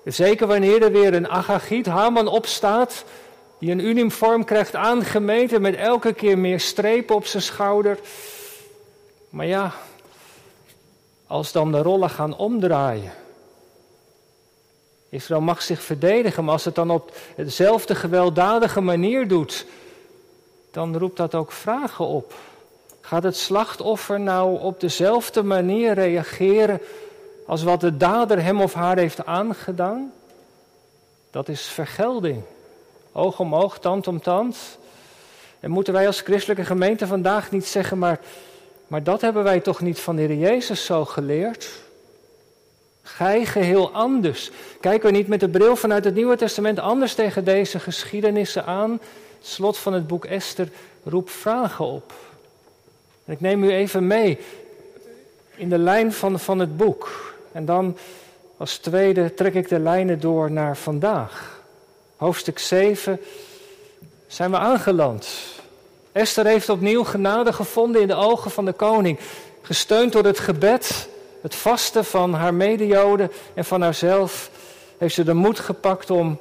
Zeker 0.05 0.47
wanneer 0.47 0.81
er 0.81 0.91
weer 0.91 1.13
een 1.13 1.29
Agagiet, 1.29 1.85
Haman, 1.85 2.27
opstaat. 2.27 3.03
Die 3.59 3.71
een 3.71 3.85
uniform 3.85 4.43
krijgt 4.43 4.75
aangemeten 4.75 5.61
met 5.61 5.75
elke 5.75 6.13
keer 6.13 6.37
meer 6.37 6.59
strepen 6.59 7.15
op 7.15 7.25
zijn 7.25 7.43
schouder. 7.43 7.99
Maar 9.29 9.45
ja, 9.45 9.73
als 11.27 11.51
dan 11.51 11.71
de 11.71 11.81
rollen 11.81 12.09
gaan 12.09 12.37
omdraaien. 12.37 13.11
Israël 15.09 15.41
mag 15.41 15.61
zich 15.61 15.81
verdedigen, 15.81 16.43
maar 16.43 16.53
als 16.53 16.65
het 16.65 16.75
dan 16.75 16.91
op 16.91 17.11
dezelfde 17.35 17.95
gewelddadige 17.95 18.81
manier 18.81 19.27
doet, 19.27 19.65
dan 20.71 20.97
roept 20.97 21.17
dat 21.17 21.35
ook 21.35 21.51
vragen 21.51 22.05
op. 22.05 22.33
Gaat 23.07 23.23
het 23.23 23.37
slachtoffer 23.37 24.19
nou 24.19 24.59
op 24.59 24.79
dezelfde 24.79 25.43
manier 25.43 25.93
reageren 25.93 26.81
als 27.45 27.63
wat 27.63 27.81
de 27.81 27.97
dader 27.97 28.43
hem 28.43 28.61
of 28.61 28.73
haar 28.73 28.97
heeft 28.97 29.25
aangedaan? 29.25 30.11
Dat 31.31 31.47
is 31.47 31.61
vergelding. 31.61 32.41
Oog 33.11 33.39
om 33.39 33.55
oog, 33.55 33.79
tand 33.79 34.07
om 34.07 34.21
tand. 34.21 34.57
En 35.59 35.71
moeten 35.71 35.93
wij 35.93 36.07
als 36.07 36.21
christelijke 36.21 36.65
gemeente 36.65 37.07
vandaag 37.07 37.51
niet 37.51 37.65
zeggen, 37.65 37.97
maar 37.97 38.19
maar 38.87 39.03
dat 39.03 39.21
hebben 39.21 39.43
wij 39.43 39.59
toch 39.59 39.81
niet 39.81 39.99
van 39.99 40.15
de 40.15 40.21
Heer 40.21 40.37
Jezus 40.37 40.85
zo 40.85 41.05
geleerd? 41.05 41.69
Gij 43.01 43.45
geheel 43.45 43.91
anders. 43.91 44.51
Kijken 44.79 45.11
we 45.11 45.17
niet 45.17 45.27
met 45.27 45.39
de 45.39 45.49
bril 45.49 45.75
vanuit 45.75 46.03
het 46.03 46.15
Nieuwe 46.15 46.35
Testament 46.35 46.79
anders 46.79 47.13
tegen 47.13 47.43
deze 47.43 47.79
geschiedenissen 47.79 48.65
aan? 48.65 48.91
Het 49.37 49.47
slot 49.47 49.77
van 49.77 49.93
het 49.93 50.07
boek 50.07 50.25
Esther 50.25 50.69
roept 51.03 51.31
vragen 51.31 51.85
op. 51.85 52.13
En 53.27 53.33
ik 53.33 53.41
neem 53.41 53.63
u 53.63 53.71
even 53.71 54.07
mee 54.07 54.39
in 55.55 55.69
de 55.69 55.77
lijn 55.77 56.13
van, 56.13 56.39
van 56.39 56.59
het 56.59 56.77
boek. 56.77 57.33
En 57.51 57.65
dan 57.65 57.97
als 58.57 58.77
tweede 58.77 59.33
trek 59.33 59.53
ik 59.53 59.69
de 59.69 59.79
lijnen 59.79 60.19
door 60.19 60.51
naar 60.51 60.77
vandaag. 60.77 61.61
Hoofdstuk 62.15 62.59
7 62.59 63.19
zijn 64.27 64.51
we 64.51 64.57
aangeland. 64.57 65.27
Esther 66.11 66.45
heeft 66.45 66.69
opnieuw 66.69 67.03
genade 67.03 67.53
gevonden 67.53 68.01
in 68.01 68.07
de 68.07 68.15
ogen 68.15 68.51
van 68.51 68.65
de 68.65 68.73
koning. 68.73 69.19
Gesteund 69.61 70.11
door 70.11 70.23
het 70.23 70.39
gebed, 70.39 71.09
het 71.41 71.55
vasten 71.55 72.05
van 72.05 72.33
haar 72.33 72.53
medejoden 72.53 73.31
en 73.53 73.65
van 73.65 73.81
haarzelf, 73.81 74.49
heeft 74.97 75.15
ze 75.15 75.23
de 75.23 75.33
moed 75.33 75.59
gepakt 75.59 76.09
om, 76.09 76.39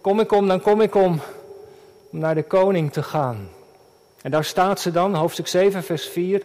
kom 0.00 0.20
ik 0.20 0.32
om, 0.32 0.48
dan 0.48 0.60
kom 0.60 0.80
ik 0.80 0.94
om, 0.94 1.20
om 2.10 2.18
naar 2.18 2.34
de 2.34 2.42
koning 2.42 2.92
te 2.92 3.02
gaan. 3.02 3.48
En 4.22 4.30
daar 4.30 4.44
staat 4.44 4.80
ze 4.80 4.90
dan, 4.90 5.14
hoofdstuk 5.14 5.46
7, 5.46 5.82
vers 5.82 6.06
4, 6.06 6.42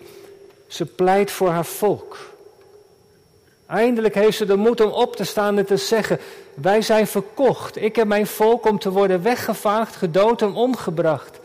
ze 0.68 0.86
pleit 0.86 1.32
voor 1.32 1.50
haar 1.50 1.66
volk. 1.66 2.18
Eindelijk 3.68 4.16
heeft 4.16 4.38
ze 4.38 4.46
de 4.46 4.56
moed 4.56 4.82
om 4.82 4.92
op 4.92 5.16
te 5.16 5.24
staan 5.24 5.58
en 5.58 5.66
te 5.66 5.78
zeggen: 5.78 6.20
Wij 6.54 6.82
zijn 6.82 7.08
verkocht. 7.08 7.82
Ik 7.82 7.96
heb 7.96 8.08
mijn 8.08 8.28
volk 8.28 8.66
om 8.66 8.80
te 8.80 8.92
worden 8.92 9.22
weggevaagd, 9.24 9.96
gedood 9.96 10.42
en 10.42 10.54
omgebracht. 10.54 11.40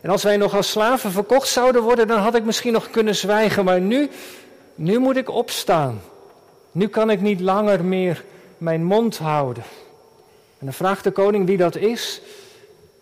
En 0.00 0.10
als 0.10 0.22
wij 0.22 0.36
nog 0.36 0.54
als 0.54 0.70
slaven 0.70 1.10
verkocht 1.10 1.48
zouden 1.48 1.82
worden, 1.82 2.06
dan 2.06 2.18
had 2.18 2.34
ik 2.34 2.44
misschien 2.44 2.72
nog 2.72 2.90
kunnen 2.90 3.14
zwijgen. 3.14 3.64
Maar 3.64 3.80
nu, 3.80 4.10
nu 4.74 4.98
moet 4.98 5.16
ik 5.16 5.30
opstaan. 5.30 6.00
Nu 6.72 6.88
kan 6.88 7.10
ik 7.10 7.20
niet 7.20 7.40
langer 7.40 7.84
meer 7.84 8.24
mijn 8.58 8.84
mond 8.84 9.18
houden. 9.18 9.64
En 10.58 10.66
dan 10.66 10.72
vraagt 10.72 11.04
de 11.04 11.10
koning 11.10 11.46
wie 11.46 11.56
dat 11.56 11.76
is. 11.76 12.20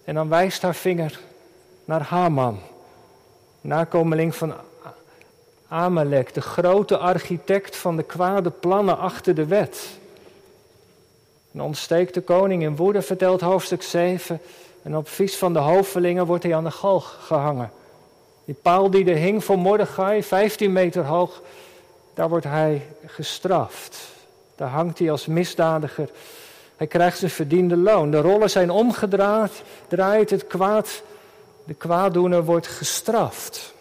En 0.05 0.15
dan 0.15 0.29
wijst 0.29 0.63
haar 0.63 0.75
vinger 0.75 1.21
naar 1.85 2.03
Haman, 2.03 2.59
nakomeling 3.61 4.35
van 4.35 4.55
Amalek, 5.69 6.35
de 6.35 6.41
grote 6.41 6.97
architect 6.97 7.77
van 7.77 7.97
de 7.97 8.03
kwade 8.03 8.51
plannen 8.51 8.99
achter 8.99 9.35
de 9.35 9.47
wet. 9.47 9.99
En 11.53 11.61
ontsteekt 11.61 12.15
de 12.15 12.21
koning 12.21 12.63
in 12.63 12.77
woede, 12.77 13.03
vertelt 13.03 13.41
hoofdstuk 13.41 13.83
7. 13.83 14.41
En 14.83 14.97
op 14.97 15.09
vies 15.09 15.37
van 15.37 15.53
de 15.53 15.59
hovelingen 15.59 16.27
wordt 16.27 16.43
hij 16.43 16.55
aan 16.55 16.65
de 16.65 16.71
galg 16.71 17.19
gehangen. 17.21 17.71
Die 18.45 18.57
paal 18.63 18.91
die 18.91 19.11
er 19.11 19.17
hing 19.17 19.45
voor 19.45 19.59
Mordechai, 19.59 20.23
15 20.23 20.73
meter 20.73 21.05
hoog, 21.05 21.43
daar 22.15 22.29
wordt 22.29 22.47
hij 22.47 22.87
gestraft. 23.07 23.99
Daar 24.57 24.69
hangt 24.69 24.99
hij 24.99 25.11
als 25.11 25.27
misdadiger. 25.27 26.09
Hij 26.77 26.87
krijgt 26.87 27.19
zijn 27.19 27.31
verdiende 27.31 27.77
loon. 27.77 28.11
De 28.11 28.21
rollen 28.21 28.51
zijn 28.51 28.71
omgedraaid, 28.71 29.63
draait 29.89 30.31
het 30.31 30.47
kwaad. 30.47 31.03
De 31.65 31.75
kwaaddoener 31.75 32.45
wordt 32.45 32.67
gestraft. 32.67 33.75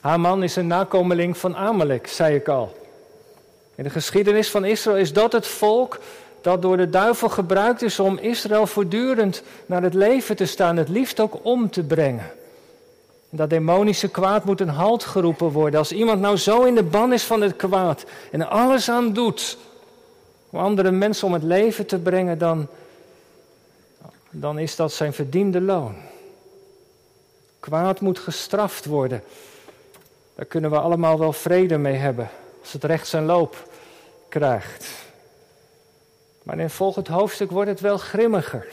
Haman 0.00 0.42
is 0.42 0.56
een 0.56 0.66
nakomeling 0.66 1.38
van 1.38 1.56
Amalek, 1.56 2.06
zei 2.06 2.34
ik 2.34 2.48
al. 2.48 2.76
In 3.74 3.84
de 3.84 3.90
geschiedenis 3.90 4.50
van 4.50 4.64
Israël 4.64 4.96
is 4.96 5.12
dat 5.12 5.32
het 5.32 5.46
volk 5.46 5.98
dat 6.40 6.62
door 6.62 6.76
de 6.76 6.90
duivel 6.90 7.28
gebruikt 7.28 7.82
is 7.82 8.00
om 8.00 8.18
Israël 8.18 8.66
voortdurend 8.66 9.42
naar 9.66 9.82
het 9.82 9.94
leven 9.94 10.36
te 10.36 10.46
staan, 10.46 10.76
het 10.76 10.88
liefst 10.88 11.20
ook 11.20 11.38
om 11.42 11.70
te 11.70 11.82
brengen. 11.82 12.30
Dat 13.30 13.50
demonische 13.50 14.08
kwaad 14.08 14.44
moet 14.44 14.60
een 14.60 14.68
halt 14.68 15.04
geroepen 15.04 15.50
worden. 15.50 15.78
Als 15.78 15.92
iemand 15.92 16.20
nou 16.20 16.36
zo 16.36 16.62
in 16.62 16.74
de 16.74 16.82
ban 16.82 17.12
is 17.12 17.24
van 17.24 17.40
het 17.40 17.56
kwaad 17.56 18.04
en 18.30 18.48
alles 18.48 18.90
aan 18.90 19.12
doet 19.12 19.58
om 20.50 20.58
andere 20.58 20.90
mensen 20.90 21.26
om 21.26 21.32
het 21.32 21.42
leven 21.42 21.86
te 21.86 21.98
brengen, 21.98 22.38
dan, 22.38 22.66
dan 24.30 24.58
is 24.58 24.76
dat 24.76 24.92
zijn 24.92 25.12
verdiende 25.12 25.60
loon. 25.60 25.94
Kwaad 27.60 28.00
moet 28.00 28.18
gestraft 28.18 28.84
worden. 28.84 29.22
Daar 30.34 30.46
kunnen 30.46 30.70
we 30.70 30.78
allemaal 30.78 31.18
wel 31.18 31.32
vrede 31.32 31.78
mee 31.78 31.96
hebben 31.96 32.30
als 32.60 32.72
het 32.72 32.84
recht 32.84 33.06
zijn 33.06 33.24
loop 33.24 33.68
krijgt. 34.28 34.86
Maar 36.42 36.58
in 36.58 36.70
volgend 36.70 37.08
hoofdstuk 37.08 37.50
wordt 37.50 37.70
het 37.70 37.80
wel 37.80 37.98
grimmiger. 37.98 38.66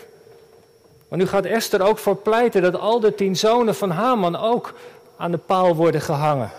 Want 1.08 1.22
nu 1.22 1.28
gaat 1.28 1.46
Esther 1.46 1.82
ook 1.82 1.98
voor 1.98 2.16
pleiten 2.16 2.62
dat 2.62 2.76
al 2.80 3.00
de 3.00 3.16
tien 3.16 3.36
zonen 3.36 3.76
van 3.76 3.90
Haman 3.90 4.36
ook 4.36 4.74
aan 5.18 5.32
de 5.32 5.38
paal 5.38 5.76
worden 5.76 6.02
gehangen. 6.02 6.52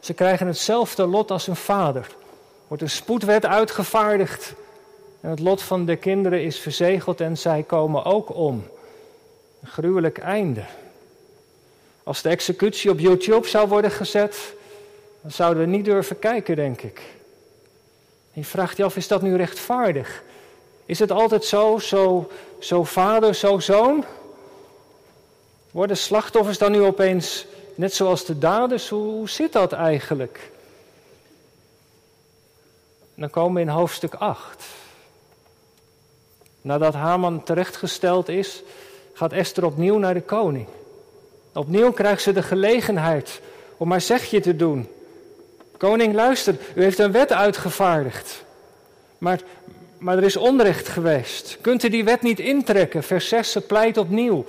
Ze 0.00 0.14
krijgen 0.14 0.46
hetzelfde 0.46 1.06
lot 1.06 1.30
als 1.30 1.46
hun 1.46 1.56
vader. 1.56 2.02
Er 2.02 2.66
wordt 2.68 2.82
een 2.82 2.90
spoedwet 2.90 3.46
uitgevaardigd. 3.46 4.54
En 5.20 5.30
het 5.30 5.40
lot 5.40 5.62
van 5.62 5.84
de 5.84 5.96
kinderen 5.96 6.42
is 6.42 6.58
verzegeld 6.58 7.20
en 7.20 7.38
zij 7.38 7.62
komen 7.62 8.04
ook 8.04 8.34
om. 8.34 8.66
Een 9.62 9.68
gruwelijk 9.68 10.18
einde. 10.18 10.64
Als 12.08 12.22
de 12.22 12.28
executie 12.28 12.90
op 12.90 12.98
YouTube 12.98 13.48
zou 13.48 13.68
worden 13.68 13.90
gezet, 13.90 14.54
dan 15.20 15.30
zouden 15.30 15.62
we 15.62 15.68
niet 15.68 15.84
durven 15.84 16.18
kijken, 16.18 16.56
denk 16.56 16.82
ik. 16.82 17.00
Je 18.32 18.44
vraagt 18.44 18.76
je 18.76 18.84
af, 18.84 18.96
is 18.96 19.08
dat 19.08 19.22
nu 19.22 19.36
rechtvaardig? 19.36 20.22
Is 20.86 20.98
het 20.98 21.10
altijd 21.10 21.44
zo, 21.44 21.78
zo, 21.78 22.30
zo 22.58 22.84
vader, 22.84 23.34
zo 23.34 23.58
zoon? 23.58 24.04
Worden 25.70 25.96
slachtoffers 25.96 26.58
dan 26.58 26.72
nu 26.72 26.82
opeens 26.82 27.46
net 27.74 27.94
zoals 27.94 28.24
de 28.24 28.38
daders? 28.38 28.88
Hoe 28.88 29.28
zit 29.28 29.52
dat 29.52 29.72
eigenlijk? 29.72 30.50
dan 33.14 33.30
komen 33.30 33.54
we 33.54 33.60
in 33.60 33.74
hoofdstuk 33.74 34.14
8. 34.14 34.64
Nadat 36.60 36.94
Haman 36.94 37.42
terechtgesteld 37.42 38.28
is, 38.28 38.62
gaat 39.12 39.32
Esther 39.32 39.64
opnieuw 39.64 39.98
naar 39.98 40.14
de 40.14 40.22
koning. 40.22 40.68
Opnieuw 41.58 41.92
krijgt 41.92 42.22
ze 42.22 42.32
de 42.32 42.42
gelegenheid 42.42 43.40
om 43.76 43.90
haar 43.90 44.00
zegje 44.00 44.40
te 44.40 44.56
doen. 44.56 44.88
Koning, 45.76 46.14
luister, 46.14 46.56
u 46.74 46.82
heeft 46.82 46.98
een 46.98 47.12
wet 47.12 47.32
uitgevaardigd. 47.32 48.44
Maar, 49.18 49.40
maar 49.98 50.16
er 50.16 50.24
is 50.24 50.36
onrecht 50.36 50.88
geweest. 50.88 51.58
Kunt 51.60 51.82
u 51.82 51.88
die 51.88 52.04
wet 52.04 52.22
niet 52.22 52.38
intrekken? 52.38 53.02
Vers 53.02 53.28
6, 53.28 53.52
ze 53.52 53.60
pleit 53.60 53.96
opnieuw. 53.96 54.44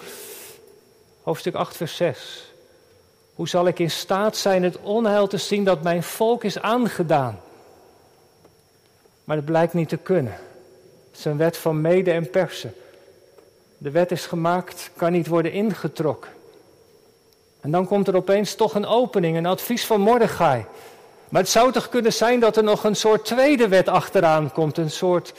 Hoofdstuk 1.24 1.56
8, 1.56 1.76
vers 1.76 1.96
6. 1.96 2.52
Hoe 3.34 3.48
zal 3.48 3.68
ik 3.68 3.80
in 3.80 3.92
staat 3.92 4.38
zijn 4.38 4.64
het 4.64 4.80
onheil 4.80 5.28
te 5.28 5.38
zien 5.38 5.64
dat 5.64 5.84
mijn 5.84 6.04
volk 6.04 6.44
is 6.44 6.60
aangedaan? 6.60 7.40
Maar 9.24 9.36
dat 9.36 9.46
blijkt 9.46 9.74
niet 9.74 9.90
te 9.90 9.98
kunnen. 9.98 10.34
Het 11.10 11.20
is 11.20 11.26
een 11.26 11.38
wet 11.38 11.58
van 11.58 11.82
mede 11.82 12.12
en 12.12 12.30
persen. 12.30 12.74
De 13.78 13.92
wet 13.92 14.12
is 14.12 14.26
gemaakt, 14.26 14.92
kan 14.96 15.12
niet 15.12 15.28
worden 15.28 15.52
ingetrokken. 15.52 16.38
En 17.62 17.72
dan 17.72 17.88
komt 17.88 18.08
er 18.08 18.16
opeens 18.16 18.56
toch 18.56 18.76
een 18.76 18.86
opening, 18.86 19.38
een 19.38 19.46
advies 19.46 19.86
van 19.86 20.02
Mordechai. 20.02 20.66
Maar 21.30 21.42
het 21.42 21.52
zou 21.52 21.72
toch 21.72 21.90
kunnen 21.90 22.14
zijn 22.14 22.40
dat 22.40 22.58
er 22.58 22.64
nog 22.64 22.84
een 22.84 22.96
soort 22.96 23.26
tweede 23.26 23.68
wet 23.68 23.88
achteraan 23.88 24.52
komt. 24.52 24.78
Een 24.78 24.92
soort 24.92 25.34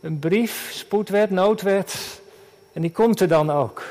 een 0.00 0.18
brief, 0.18 0.70
spoedwet, 0.72 1.30
noodwet. 1.30 2.20
En 2.72 2.80
die 2.80 2.92
komt 2.92 3.20
er 3.20 3.28
dan 3.28 3.50
ook. 3.50 3.82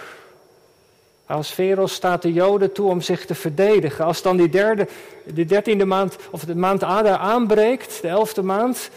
Als 1.25 1.53
Veros 1.53 1.94
staat 1.94 2.22
de 2.22 2.34
Joden 2.34 2.72
toe 2.72 2.89
om 2.89 3.01
zich 3.01 3.25
te 3.25 3.36
verdedigen. 3.36 4.06
Als 4.06 4.22
dan 4.22 4.38
die 4.38 4.50
derde, 4.50 4.88
de 5.34 5.46
dertiende 5.46 5.86
maand, 5.86 6.18
of 6.32 6.46
de 6.46 6.56
maand 6.56 6.84
Adar 6.84 7.18
aanbreekt, 7.18 8.01
de 8.01 8.08
elfde 8.08 8.42
maand, 8.42 8.89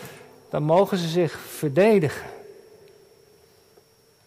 dan 0.51 0.63
mogen 0.63 0.99
ze 0.99 1.09
zich 1.09 1.39
verdedigen. 1.57 2.27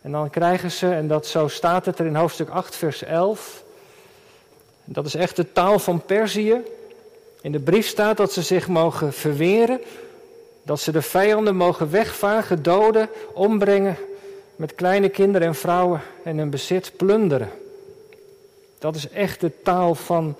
En 0.01 0.11
dan 0.11 0.29
krijgen 0.29 0.71
ze, 0.71 0.89
en 0.89 1.07
dat 1.07 1.27
zo 1.27 1.47
staat 1.47 1.85
het 1.85 1.99
er 1.99 2.05
in 2.05 2.15
hoofdstuk 2.15 2.49
8, 2.49 2.75
vers 2.75 3.03
11. 3.03 3.63
Dat 4.91 5.05
is 5.05 5.15
echt 5.15 5.35
de 5.35 5.51
taal 5.51 5.79
van 5.79 6.05
Perzië. 6.05 6.61
In 7.41 7.51
de 7.51 7.59
brief 7.59 7.87
staat 7.87 8.17
dat 8.17 8.31
ze 8.31 8.41
zich 8.41 8.67
mogen 8.67 9.13
verweren, 9.13 9.81
dat 10.63 10.79
ze 10.79 10.91
de 10.91 11.01
vijanden 11.01 11.55
mogen 11.55 11.91
wegvagen, 11.91 12.63
doden, 12.63 13.09
ombrengen, 13.33 13.97
met 14.55 14.75
kleine 14.75 15.09
kinderen 15.09 15.47
en 15.47 15.55
vrouwen 15.55 16.01
en 16.23 16.37
hun 16.37 16.49
bezit 16.49 16.91
plunderen. 16.97 17.49
Dat 18.79 18.95
is 18.95 19.09
echt 19.09 19.41
de 19.41 19.51
taal 19.63 19.95
van, 19.95 20.35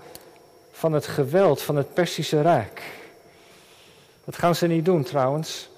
van 0.72 0.94
het 0.94 1.08
geweld 1.08 1.62
van 1.62 1.76
het 1.76 1.94
Persische 1.94 2.42
Rijk. 2.42 2.82
Dat 4.26 4.36
gaan 4.36 4.56
ze 4.56 4.68
niet 4.68 4.86
doen 4.86 5.04
trouwens. 5.04 5.70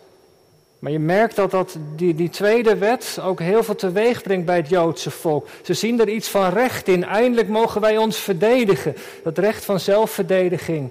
Maar 0.82 0.92
je 0.92 1.00
merkt 1.00 1.36
dat, 1.36 1.52
dat 1.52 1.78
die, 1.96 2.14
die 2.16 2.30
tweede 2.30 2.78
wet 2.78 3.18
ook 3.24 3.40
heel 3.40 3.64
veel 3.64 3.76
teweeg 3.76 4.22
brengt 4.22 4.46
bij 4.46 4.56
het 4.56 4.70
Joodse 4.70 5.12
volk. 5.12 5.48
Ze 5.64 5.74
zien 5.74 6.00
er 6.00 6.10
iets 6.10 6.30
van 6.30 6.50
recht 6.50 6.88
in. 6.88 7.04
Eindelijk 7.04 7.48
mogen 7.48 7.82
wij 7.82 7.98
ons 7.98 8.18
verdedigen. 8.18 8.96
Dat 9.24 9.38
recht 9.38 9.66
van 9.66 9.80
zelfverdediging, 9.80 10.90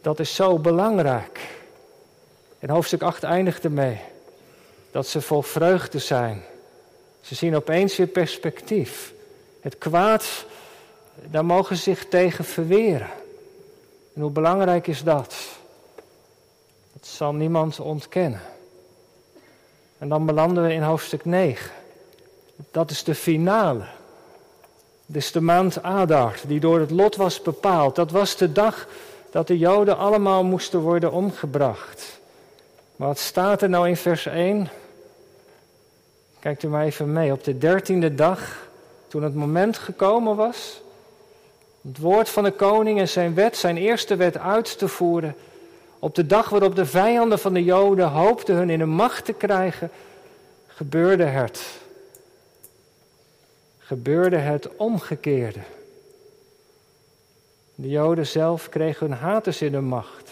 dat 0.00 0.20
is 0.20 0.34
zo 0.34 0.58
belangrijk. 0.58 1.40
En 2.58 2.70
hoofdstuk 2.70 3.02
8 3.02 3.22
eindigt 3.22 3.64
ermee. 3.64 4.00
Dat 4.90 5.06
ze 5.06 5.20
vol 5.20 5.42
vreugde 5.42 5.98
zijn. 5.98 6.42
Ze 7.20 7.34
zien 7.34 7.56
opeens 7.56 7.96
weer 7.96 8.06
perspectief. 8.06 9.12
Het 9.60 9.78
kwaad, 9.78 10.44
daar 11.14 11.44
mogen 11.44 11.76
ze 11.76 11.82
zich 11.82 12.06
tegen 12.08 12.44
verweren. 12.44 13.10
En 14.14 14.22
hoe 14.22 14.30
belangrijk 14.30 14.86
is 14.86 15.02
dat? 15.02 15.34
Dat 16.92 17.06
zal 17.06 17.34
niemand 17.34 17.80
ontkennen. 17.80 18.51
En 20.02 20.08
dan 20.08 20.26
belanden 20.26 20.66
we 20.66 20.72
in 20.72 20.82
hoofdstuk 20.82 21.24
9. 21.24 21.70
Dat 22.70 22.90
is 22.90 23.04
de 23.04 23.14
finale. 23.14 23.84
Dat 25.06 25.16
is 25.16 25.32
de 25.32 25.40
maand 25.40 25.82
Adar, 25.82 26.34
die 26.46 26.60
door 26.60 26.80
het 26.80 26.90
lot 26.90 27.16
was 27.16 27.42
bepaald. 27.42 27.96
Dat 27.96 28.10
was 28.10 28.36
de 28.36 28.52
dag 28.52 28.86
dat 29.30 29.46
de 29.46 29.58
Joden 29.58 29.98
allemaal 29.98 30.44
moesten 30.44 30.80
worden 30.80 31.12
omgebracht. 31.12 32.20
Maar 32.96 33.08
wat 33.08 33.18
staat 33.18 33.62
er 33.62 33.68
nou 33.68 33.88
in 33.88 33.96
vers 33.96 34.26
1? 34.26 34.68
Kijkt 36.38 36.62
u 36.62 36.68
maar 36.68 36.84
even 36.84 37.12
mee. 37.12 37.32
Op 37.32 37.44
de 37.44 37.58
dertiende 37.58 38.14
dag, 38.14 38.68
toen 39.08 39.22
het 39.22 39.34
moment 39.34 39.78
gekomen 39.78 40.36
was, 40.36 40.80
het 41.82 41.98
woord 41.98 42.28
van 42.28 42.44
de 42.44 42.52
koning 42.52 42.98
en 42.98 43.08
zijn 43.08 43.34
wet, 43.34 43.56
zijn 43.56 43.76
eerste 43.76 44.16
wet 44.16 44.38
uit 44.38 44.78
te 44.78 44.88
voeren, 44.88 45.36
op 46.04 46.14
de 46.14 46.26
dag 46.26 46.48
waarop 46.48 46.76
de 46.76 46.86
vijanden 46.86 47.38
van 47.38 47.54
de 47.54 47.64
Joden 47.64 48.08
hoopten 48.08 48.54
hun 48.54 48.70
in 48.70 48.78
de 48.78 48.84
macht 48.84 49.24
te 49.24 49.32
krijgen, 49.32 49.90
gebeurde 50.66 51.24
het. 51.24 51.66
Gebeurde 53.78 54.36
het 54.36 54.76
omgekeerde. 54.76 55.58
De 57.74 57.88
Joden 57.88 58.26
zelf 58.26 58.68
kregen 58.68 59.06
hun 59.06 59.16
haters 59.16 59.62
in 59.62 59.72
de 59.72 59.80
macht. 59.80 60.30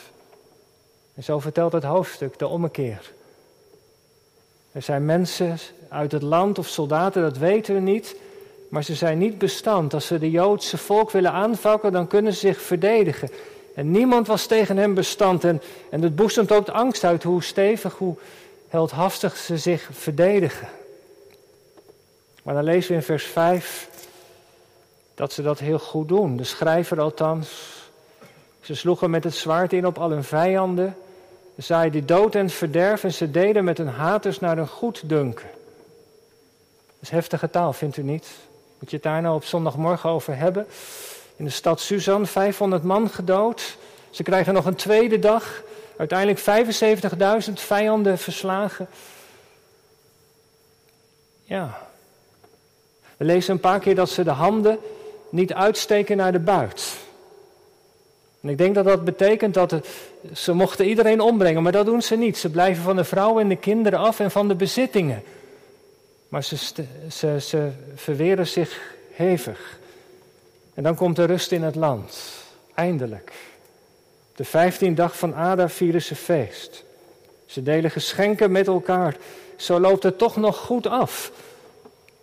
En 1.15 1.23
zo 1.23 1.39
vertelt 1.39 1.73
het 1.73 1.85
hoofdstuk 1.85 2.39
de 2.39 2.47
ommekeer. 2.47 3.13
Er 4.73 4.83
zijn 4.83 5.05
mensen 5.05 5.59
uit 5.89 6.13
het 6.13 6.23
land 6.23 6.59
of 6.59 6.67
soldaten, 6.67 7.23
dat 7.23 7.39
weten 7.39 7.75
we 7.75 7.81
niet, 7.81 8.17
maar 8.69 8.85
ze 8.85 8.95
zijn 8.95 9.19
niet 9.19 9.39
bestand. 9.39 9.95
Als 9.95 10.07
ze 10.07 10.19
de 10.19 10.31
Joodse 10.31 10.79
volk 10.79 11.11
willen 11.11 11.33
aanvallen, 11.33 11.93
dan 11.93 12.07
kunnen 12.07 12.33
ze 12.33 12.39
zich 12.39 12.61
verdedigen. 12.61 13.31
En 13.75 13.91
niemand 13.91 14.27
was 14.27 14.47
tegen 14.47 14.77
hem 14.77 14.95
bestand. 14.95 15.45
En, 15.45 15.63
en 15.91 16.03
het 16.03 16.17
boezemt 16.17 16.53
ook 16.53 16.67
de 16.67 16.73
angst 16.73 17.05
uit 17.05 17.23
hoe 17.23 17.43
stevig, 17.43 17.95
hoe 17.95 18.17
heldhaftig 18.69 19.37
ze 19.37 19.59
zich 19.59 19.89
verdedigen. 19.93 20.69
Maar 22.43 22.55
dan 22.55 22.65
lezen 22.65 22.91
we 22.91 22.97
in 22.97 23.03
vers 23.03 23.25
5 23.25 23.89
dat 25.15 25.33
ze 25.33 25.43
dat 25.43 25.59
heel 25.59 25.79
goed 25.79 26.09
doen. 26.09 26.37
De 26.37 26.45
schrijver 26.45 27.01
althans. 27.01 27.79
Ze 28.61 28.75
sloegen 28.75 29.11
met 29.11 29.25
het 29.25 29.35
zwaard 29.35 29.73
in 29.73 29.87
op 29.87 29.99
al 29.99 30.11
hun 30.11 30.25
vijanden. 30.25 30.97
Zaaiden 31.57 32.07
dood 32.07 32.35
en 32.35 32.51
verderf 32.51 33.05
en 33.05 33.13
ze 33.13 33.31
deden 33.31 33.65
met 33.65 33.79
hun 33.79 33.89
haters 33.89 34.41
naar 34.41 34.57
hun 34.57 34.69
goed 34.69 35.09
dunken. 35.09 35.49
Dat 36.87 37.01
is 37.01 37.11
heftige 37.11 37.51
taal, 37.51 37.73
vindt 37.73 37.97
u 37.97 38.03
niet? 38.03 38.29
Moet 38.79 38.91
je 38.91 38.97
het 38.97 39.05
daar 39.05 39.23
nou 39.23 39.35
op 39.35 39.45
zondagmorgen 39.45 40.11
over 40.11 40.37
hebben? 40.37 40.67
In 41.41 41.47
de 41.47 41.53
stad 41.53 41.81
Suzan 41.81 42.27
500 42.27 42.83
man 42.83 43.11
gedood. 43.11 43.77
Ze 44.11 44.23
krijgen 44.23 44.55
nog 44.55 44.65
een 44.65 44.75
tweede 44.75 45.19
dag. 45.19 45.63
Uiteindelijk 45.97 46.41
75.000 47.47 47.53
vijanden 47.53 48.19
verslagen. 48.19 48.89
Ja. 51.45 51.89
We 53.17 53.25
lezen 53.25 53.53
een 53.53 53.61
paar 53.61 53.81
keer 53.81 53.95
dat 53.95 54.09
ze 54.09 54.25
de 54.25 54.31
handen 54.31 54.79
niet 55.31 55.53
uitsteken 55.53 56.17
naar 56.17 56.33
de 56.33 56.39
buit. 56.39 56.97
En 58.41 58.49
ik 58.49 58.59
denk 58.59 58.75
dat 58.75 58.85
dat 58.85 59.05
betekent 59.05 59.55
dat 59.55 59.75
ze 60.33 60.53
mochten 60.53 60.87
iedereen 60.87 61.21
ombrengen, 61.21 61.63
maar 61.63 61.73
dat 61.73 61.87
doen 61.87 62.03
ze 62.03 62.17
niet. 62.17 62.39
Ze 62.39 62.51
blijven 62.51 62.83
van 62.83 62.97
de 62.97 63.05
vrouwen 63.05 63.43
en 63.43 63.49
de 63.49 63.57
kinderen 63.57 63.99
af 63.99 64.21
en 64.21 64.31
van 64.31 64.49
de 64.49 64.55
bezittingen. 64.55 65.23
Maar 66.29 66.45
ze, 66.45 66.57
ze, 67.09 67.41
ze 67.41 67.71
verweren 67.95 68.47
zich 68.47 68.95
hevig. 69.13 69.79
En 70.81 70.87
dan 70.87 70.95
komt 70.95 71.17
de 71.17 71.25
rust 71.25 71.53
in 71.53 71.63
het 71.63 71.75
land. 71.75 72.23
Eindelijk. 72.75 73.33
De 74.35 74.45
vijftien 74.45 74.95
dag 74.95 75.19
van 75.19 75.35
Ada 75.35 75.69
vieren 75.69 76.03
ze 76.03 76.15
feest. 76.15 76.85
Ze 77.47 77.63
delen 77.63 77.91
geschenken 77.91 78.51
met 78.51 78.67
elkaar. 78.67 79.17
Zo 79.57 79.81
loopt 79.81 80.03
het 80.03 80.19
toch 80.19 80.37
nog 80.37 80.57
goed 80.57 80.87
af. 80.87 81.33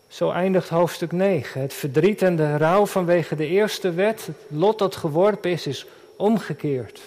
Zo 0.08 0.32
eindigt 0.32 0.70
hoofdstuk 0.70 1.12
9. 1.12 1.62
Het 1.62 1.74
verdriet 1.74 2.22
en 2.22 2.36
de 2.36 2.58
rouw 2.58 2.86
vanwege 2.86 3.36
de 3.36 3.48
eerste 3.48 3.92
wet, 3.92 4.26
het 4.26 4.36
lot 4.48 4.80
dat 4.80 4.96
geworpen 4.96 5.52
is, 5.52 5.68
is 5.68 5.86
omgekeerd. 6.16 7.02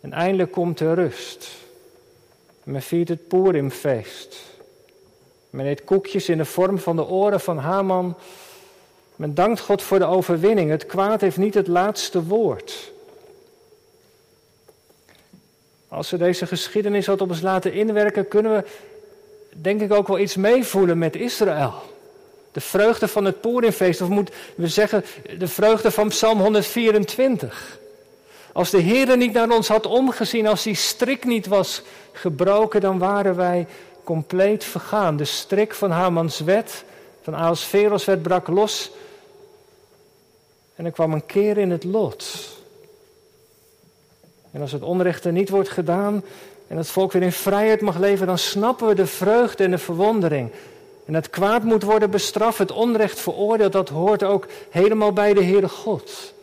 En 0.00 0.12
eindelijk 0.12 0.52
komt 0.52 0.78
de 0.78 0.94
rust. 0.94 1.48
Men 2.62 2.82
viert 2.82 3.08
het 3.08 3.28
Purimfeest. 3.28 4.36
Men 5.50 5.66
eet 5.66 5.84
koekjes 5.84 6.28
in 6.28 6.38
de 6.38 6.44
vorm 6.44 6.78
van 6.78 6.96
de 6.96 7.06
oren 7.06 7.40
van 7.40 7.58
Haman. 7.58 8.16
Men 9.16 9.34
dankt 9.34 9.60
God 9.60 9.82
voor 9.82 9.98
de 9.98 10.04
overwinning. 10.04 10.70
Het 10.70 10.86
kwaad 10.86 11.20
heeft 11.20 11.36
niet 11.36 11.54
het 11.54 11.66
laatste 11.66 12.22
woord. 12.22 12.92
Als 15.88 16.10
we 16.10 16.16
deze 16.16 16.46
geschiedenis 16.46 17.06
wat 17.06 17.20
op 17.20 17.30
ons 17.30 17.40
laten 17.40 17.72
inwerken, 17.72 18.28
kunnen 18.28 18.52
we 18.52 18.64
denk 19.50 19.80
ik 19.80 19.92
ook 19.92 20.08
wel 20.08 20.18
iets 20.18 20.36
meevoelen 20.36 20.98
met 20.98 21.16
Israël. 21.16 21.74
De 22.52 22.60
vreugde 22.60 23.08
van 23.08 23.24
het 23.24 23.40
Purimfeest, 23.40 24.00
of 24.00 24.08
moeten 24.08 24.34
we 24.54 24.68
zeggen 24.68 25.04
de 25.38 25.48
vreugde 25.48 25.90
van 25.90 26.08
Psalm 26.08 26.40
124. 26.40 27.78
Als 28.52 28.70
de 28.70 28.78
Heer 28.78 29.16
niet 29.16 29.32
naar 29.32 29.50
ons 29.50 29.68
had 29.68 29.86
omgezien, 29.86 30.46
als 30.46 30.62
die 30.62 30.74
strik 30.74 31.24
niet 31.24 31.46
was 31.46 31.82
gebroken, 32.12 32.80
dan 32.80 32.98
waren 32.98 33.36
wij 33.36 33.66
compleet 34.04 34.64
vergaan. 34.64 35.16
De 35.16 35.24
strik 35.24 35.74
van 35.74 35.90
Hamans 35.90 36.40
wet, 36.40 36.84
van 37.22 37.36
Aosferos 37.36 38.04
wet, 38.04 38.22
brak 38.22 38.48
los. 38.48 38.90
En 40.76 40.84
er 40.84 40.90
kwam 40.90 41.12
een 41.12 41.26
keer 41.26 41.58
in 41.58 41.70
het 41.70 41.84
lot. 41.84 42.54
En 44.50 44.60
als 44.60 44.72
het 44.72 44.82
onrecht 44.82 45.24
er 45.24 45.32
niet 45.32 45.48
wordt 45.48 45.68
gedaan 45.68 46.24
en 46.66 46.76
het 46.76 46.88
volk 46.88 47.12
weer 47.12 47.22
in 47.22 47.32
vrijheid 47.32 47.80
mag 47.80 47.98
leven, 47.98 48.26
dan 48.26 48.38
snappen 48.38 48.86
we 48.86 48.94
de 48.94 49.06
vreugde 49.06 49.64
en 49.64 49.70
de 49.70 49.78
verwondering. 49.78 50.50
En 51.04 51.14
het 51.14 51.30
kwaad 51.30 51.62
moet 51.62 51.82
worden 51.82 52.10
bestraft, 52.10 52.58
het 52.58 52.72
onrecht 52.72 53.20
veroordeeld, 53.20 53.72
dat 53.72 53.88
hoort 53.88 54.22
ook 54.22 54.46
helemaal 54.70 55.12
bij 55.12 55.34
de 55.34 55.44
Heere 55.44 55.68
God. 55.68 56.34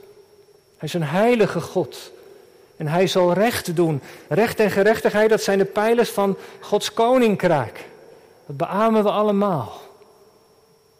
Hij 0.78 0.88
is 0.88 0.94
een 0.94 1.04
heilige 1.04 1.62
God. 1.62 2.12
En 2.78 2.88
hij 2.88 3.08
zal 3.08 3.34
recht 3.34 3.76
doen. 3.76 4.02
Recht 4.28 4.60
en 4.60 4.72
gerechtigheid, 4.72 5.30
dat 5.30 5.42
zijn 5.42 5.58
de 5.58 5.66
pijlers 5.66 6.10
van 6.10 6.38
Gods 6.60 6.94
koninkrijk. 6.94 7.86
Dat 8.46 8.58
beamen 8.58 9.04
we 9.04 9.12
allemaal. 9.12 9.82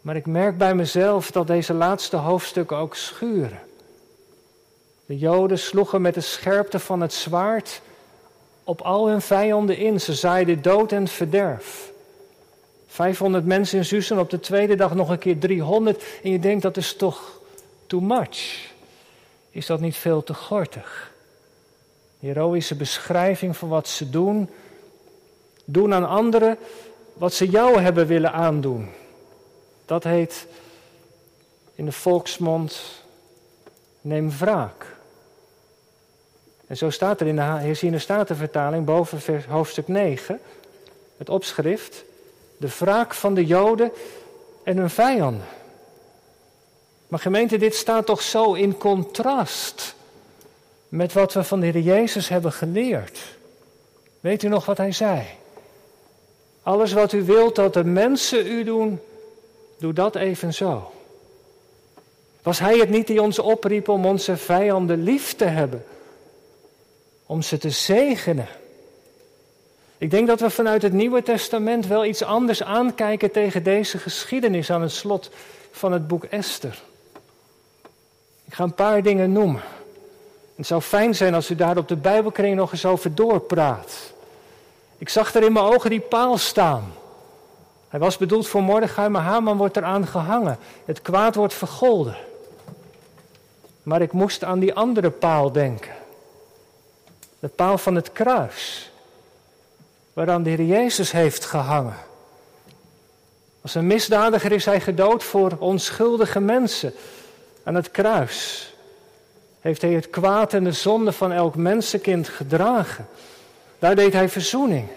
Maar 0.04 0.16
ik 0.16 0.26
merk 0.26 0.58
bij 0.58 0.74
mezelf 0.74 1.30
dat 1.30 1.46
deze 1.46 1.72
laatste 1.72 2.16
hoofdstukken 2.16 2.76
ook 2.76 2.96
schuren. 2.96 3.60
De 5.06 5.18
Joden 5.18 5.58
sloegen 5.58 6.00
met 6.00 6.14
de 6.14 6.20
scherpte 6.20 6.78
van 6.78 7.00
het 7.00 7.12
zwaard 7.12 7.80
op 8.64 8.80
al 8.80 9.08
hun 9.08 9.20
vijanden 9.20 9.76
in. 9.76 10.00
Ze 10.00 10.14
zaaiden 10.14 10.62
dood 10.62 10.92
en 10.92 11.08
verderf. 11.08 11.92
500 12.86 13.44
mensen 13.44 13.78
in 13.78 13.84
Susan, 13.84 14.18
op 14.18 14.30
de 14.30 14.40
tweede 14.40 14.74
dag 14.74 14.94
nog 14.94 15.08
een 15.08 15.18
keer 15.18 15.38
300. 15.38 16.04
En 16.22 16.30
je 16.30 16.38
denkt 16.38 16.62
dat 16.62 16.76
is 16.76 16.96
toch 16.96 17.40
too 17.86 18.00
much. 18.00 18.70
Is 19.50 19.66
dat 19.66 19.80
niet 19.80 19.96
veel 19.96 20.22
te 20.22 20.34
gortig? 20.34 21.12
Heroïsche 22.20 22.74
beschrijving 22.74 23.56
van 23.56 23.68
wat 23.68 23.88
ze 23.88 24.10
doen. 24.10 24.50
Doen 25.64 25.94
aan 25.94 26.08
anderen 26.08 26.58
wat 27.12 27.34
ze 27.34 27.48
jou 27.48 27.80
hebben 27.80 28.06
willen 28.06 28.32
aandoen. 28.32 29.02
Dat 29.86 30.04
heet 30.04 30.46
in 31.74 31.84
de 31.84 31.92
volksmond 31.92 32.80
neem 34.00 34.30
wraak. 34.30 34.96
En 36.66 36.76
zo 36.76 36.90
staat 36.90 37.20
er 37.20 37.26
in 37.26 37.36
de 37.36 37.42
herziene 37.42 37.98
statenvertaling 37.98 38.84
boven 38.84 39.44
hoofdstuk 39.48 39.88
9, 39.88 40.40
het 41.16 41.28
opschrift, 41.28 42.04
de 42.56 42.68
wraak 42.78 43.14
van 43.14 43.34
de 43.34 43.46
Joden 43.46 43.92
en 44.62 44.76
hun 44.76 44.90
vijanden. 44.90 45.46
Maar 47.08 47.18
gemeente, 47.18 47.56
dit 47.56 47.74
staat 47.74 48.06
toch 48.06 48.22
zo 48.22 48.52
in 48.52 48.76
contrast 48.76 49.94
met 50.88 51.12
wat 51.12 51.32
we 51.32 51.44
van 51.44 51.60
de 51.60 51.66
Heer 51.66 51.80
Jezus 51.80 52.28
hebben 52.28 52.52
geleerd. 52.52 53.18
Weet 54.20 54.42
u 54.42 54.48
nog 54.48 54.66
wat 54.66 54.76
hij 54.76 54.92
zei? 54.92 55.26
Alles 56.62 56.92
wat 56.92 57.12
u 57.12 57.24
wilt 57.24 57.56
dat 57.56 57.74
de 57.74 57.84
mensen 57.84 58.46
u 58.46 58.64
doen, 58.64 59.00
doe 59.84 59.92
dat 59.92 60.16
even 60.16 60.54
zo. 60.54 60.92
Was 62.42 62.58
hij 62.58 62.78
het 62.78 62.90
niet 62.90 63.06
die 63.06 63.22
ons 63.22 63.38
opriep 63.38 63.88
om 63.88 64.06
onze 64.06 64.36
vijanden 64.36 65.02
lief 65.02 65.34
te 65.34 65.44
hebben? 65.44 65.84
Om 67.26 67.42
ze 67.42 67.58
te 67.58 67.70
zegenen? 67.70 68.48
Ik 69.98 70.10
denk 70.10 70.26
dat 70.26 70.40
we 70.40 70.50
vanuit 70.50 70.82
het 70.82 70.92
Nieuwe 70.92 71.22
Testament 71.22 71.86
wel 71.86 72.04
iets 72.04 72.22
anders 72.22 72.62
aankijken 72.62 73.30
tegen 73.30 73.62
deze 73.62 73.98
geschiedenis 73.98 74.70
aan 74.70 74.82
het 74.82 74.92
slot 74.92 75.30
van 75.70 75.92
het 75.92 76.08
boek 76.08 76.24
Esther. 76.24 76.82
Ik 78.44 78.54
ga 78.54 78.64
een 78.64 78.74
paar 78.74 79.02
dingen 79.02 79.32
noemen. 79.32 79.62
Het 80.56 80.66
zou 80.66 80.80
fijn 80.80 81.14
zijn 81.14 81.34
als 81.34 81.50
u 81.50 81.54
daar 81.54 81.76
op 81.76 81.88
de 81.88 81.96
Bijbelkring 81.96 82.56
nog 82.56 82.72
eens 82.72 82.86
over 82.86 83.14
doorpraat. 83.14 84.12
Ik 84.98 85.08
zag 85.08 85.34
er 85.34 85.42
in 85.42 85.52
mijn 85.52 85.64
ogen 85.64 85.90
die 85.90 86.00
paal 86.00 86.38
staan. 86.38 86.92
Hij 87.94 88.02
was 88.02 88.16
bedoeld 88.16 88.46
voor 88.46 88.62
Mordechai, 88.62 89.08
maar 89.08 89.22
Haman 89.22 89.56
wordt 89.56 89.76
eraan 89.76 90.06
gehangen. 90.06 90.58
Het 90.84 91.02
kwaad 91.02 91.34
wordt 91.34 91.54
vergolden. 91.54 92.16
Maar 93.82 94.02
ik 94.02 94.12
moest 94.12 94.44
aan 94.44 94.58
die 94.58 94.74
andere 94.74 95.10
paal 95.10 95.52
denken. 95.52 95.92
De 97.38 97.48
paal 97.48 97.78
van 97.78 97.94
het 97.94 98.12
kruis. 98.12 98.90
Waaraan 100.12 100.42
de 100.42 100.50
Heer 100.50 100.64
Jezus 100.64 101.12
heeft 101.12 101.44
gehangen. 101.44 101.96
Als 103.60 103.74
een 103.74 103.86
misdadiger 103.86 104.52
is 104.52 104.64
hij 104.64 104.80
gedood 104.80 105.24
voor 105.24 105.56
onschuldige 105.58 106.40
mensen 106.40 106.94
aan 107.62 107.74
het 107.74 107.90
kruis 107.90 108.68
heeft 109.60 109.82
hij 109.82 109.92
het 109.92 110.10
kwaad 110.10 110.54
en 110.54 110.64
de 110.64 110.72
zonde 110.72 111.12
van 111.12 111.32
elk 111.32 111.54
mensenkind 111.54 112.28
gedragen. 112.28 113.06
Daar 113.78 113.96
deed 113.96 114.12
hij 114.12 114.28
verzoening. 114.28 114.88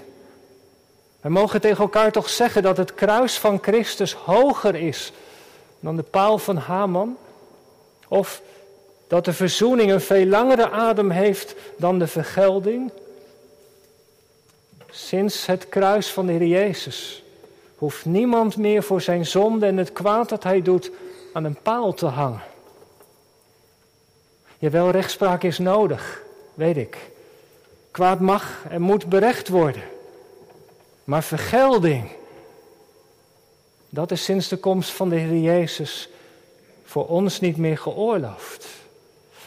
We 1.22 1.30
mogen 1.30 1.62
tegen 1.62 1.84
elkaar 1.84 2.12
toch 2.12 2.30
zeggen 2.30 2.64
dat 2.64 2.78
het 2.78 2.94
kruis 2.94 3.38
van 3.38 3.60
Christus 3.62 4.14
hoger 4.14 4.76
is 4.76 5.12
dan 5.80 5.96
de 5.96 6.04
paal 6.04 6.38
van 6.38 6.58
Haman? 6.58 7.18
Of 8.08 8.42
dat 9.08 9.26
de 9.26 9.34
verzoening 9.34 9.92
een 9.92 10.02
veel 10.02 10.26
langere 10.26 10.70
adem 10.70 11.10
heeft 11.10 11.56
dan 11.78 12.00
de 12.00 12.08
vergelding? 12.08 12.92
Sinds 14.90 15.46
het 15.46 15.70
kruis 15.70 16.12
van 16.12 16.26
de 16.26 16.32
Heer 16.32 16.48
Jezus 16.48 17.24
hoeft 17.76 18.06
niemand 18.06 18.58
meer 18.58 18.84
voor 18.84 19.02
zijn 19.02 19.26
zonde 19.26 19.66
en 19.66 19.78
het 19.78 19.94
kwaad 19.94 20.30
dat 20.30 20.44
hij 20.44 20.62
doet 20.62 20.92
aan 21.34 21.44
een 21.44 21.62
paal 21.62 21.94
te 21.94 22.06
hangen. 22.06 22.44
Jawel, 24.58 24.90
rechtspraak 24.90 25.44
is 25.44 25.58
nodig, 25.58 26.22
weet 26.54 26.78
ik. 26.78 26.98
Kwaad 27.92 28.20
mag 28.20 28.64
en 28.70 28.82
moet 28.82 29.10
berecht 29.10 29.48
worden. 29.48 29.84
Maar 31.08 31.24
vergelding, 31.24 32.10
dat 33.90 34.12
is 34.12 34.24
sinds 34.24 34.48
de 34.48 34.58
komst 34.58 34.90
van 34.90 35.10
de 35.10 35.16
Heer 35.16 35.40
Jezus 35.40 36.10
voor 36.84 37.08
ons 37.08 37.40
niet 37.40 37.58
meer 37.58 37.78
geoorloofd. 37.78 38.68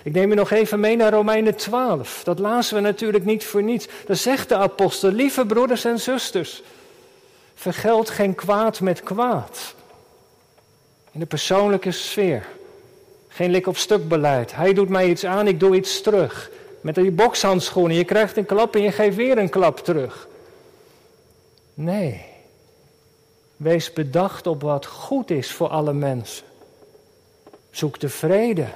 Ik 0.03 0.13
neem 0.13 0.29
je 0.29 0.35
nog 0.35 0.51
even 0.51 0.81
mee 0.81 0.97
naar 0.97 1.13
Romeinen 1.13 1.57
12. 1.57 2.25
Dat 2.25 2.39
lazen 2.39 2.75
we 2.75 2.81
natuurlijk 2.81 3.25
niet 3.25 3.45
voor 3.45 3.63
niets. 3.63 3.89
Daar 4.07 4.17
zegt 4.17 4.49
de 4.49 4.55
apostel, 4.55 5.11
lieve 5.11 5.47
broeders 5.47 5.85
en 5.85 6.01
zusters, 6.01 6.63
vergeld 7.55 8.11
geen 8.11 8.35
kwaad 8.35 8.81
met 8.81 9.03
kwaad. 9.03 9.75
In 11.13 11.21
de 11.21 11.27
persoonlijke 11.27 11.93
sfeer. 11.93 12.47
Geen 13.29 13.51
lik 13.51 13.67
op 13.67 13.77
stuk 13.77 14.09
beleid. 14.09 14.55
Hij 14.55 14.73
doet 14.73 14.89
mij 14.89 15.09
iets 15.09 15.25
aan, 15.25 15.47
ik 15.47 15.61
doe 15.61 15.77
iets 15.77 16.01
terug. 16.01 16.51
Met 16.81 16.95
die 16.95 17.11
bokshandschoenen, 17.11 17.97
je 17.97 18.05
krijgt 18.05 18.37
een 18.37 18.47
klap 18.47 18.75
en 18.75 18.83
je 18.83 18.93
geeft 18.93 19.17
weer 19.17 19.39
een 19.39 19.51
klap 19.51 19.79
terug. 19.79 20.29
Nee. 21.81 22.25
Wees 23.57 23.93
bedacht 23.93 24.47
op 24.47 24.63
wat 24.63 24.87
goed 24.87 25.31
is 25.31 25.53
voor 25.53 25.69
alle 25.69 25.93
mensen. 25.93 26.47
Zoek 27.71 28.01
de 28.01 28.09
vrede. 28.09 28.67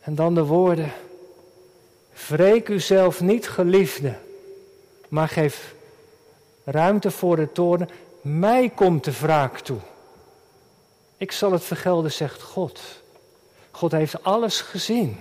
En 0.00 0.14
dan 0.14 0.34
de 0.34 0.44
woorden. 0.44 0.92
Wreek 2.28 2.68
uzelf 2.68 3.20
niet, 3.20 3.48
geliefde, 3.48 4.14
maar 5.08 5.28
geef 5.28 5.74
ruimte 6.64 7.10
voor 7.10 7.36
de 7.36 7.52
toorn. 7.52 7.88
Mij 8.20 8.68
komt 8.68 9.04
de 9.04 9.12
wraak 9.20 9.58
toe. 9.58 9.80
Ik 11.16 11.32
zal 11.32 11.52
het 11.52 11.64
vergelden, 11.64 12.12
zegt 12.12 12.42
God. 12.42 12.80
God 13.70 13.92
heeft 13.92 14.22
alles 14.22 14.60
gezien. 14.60 15.16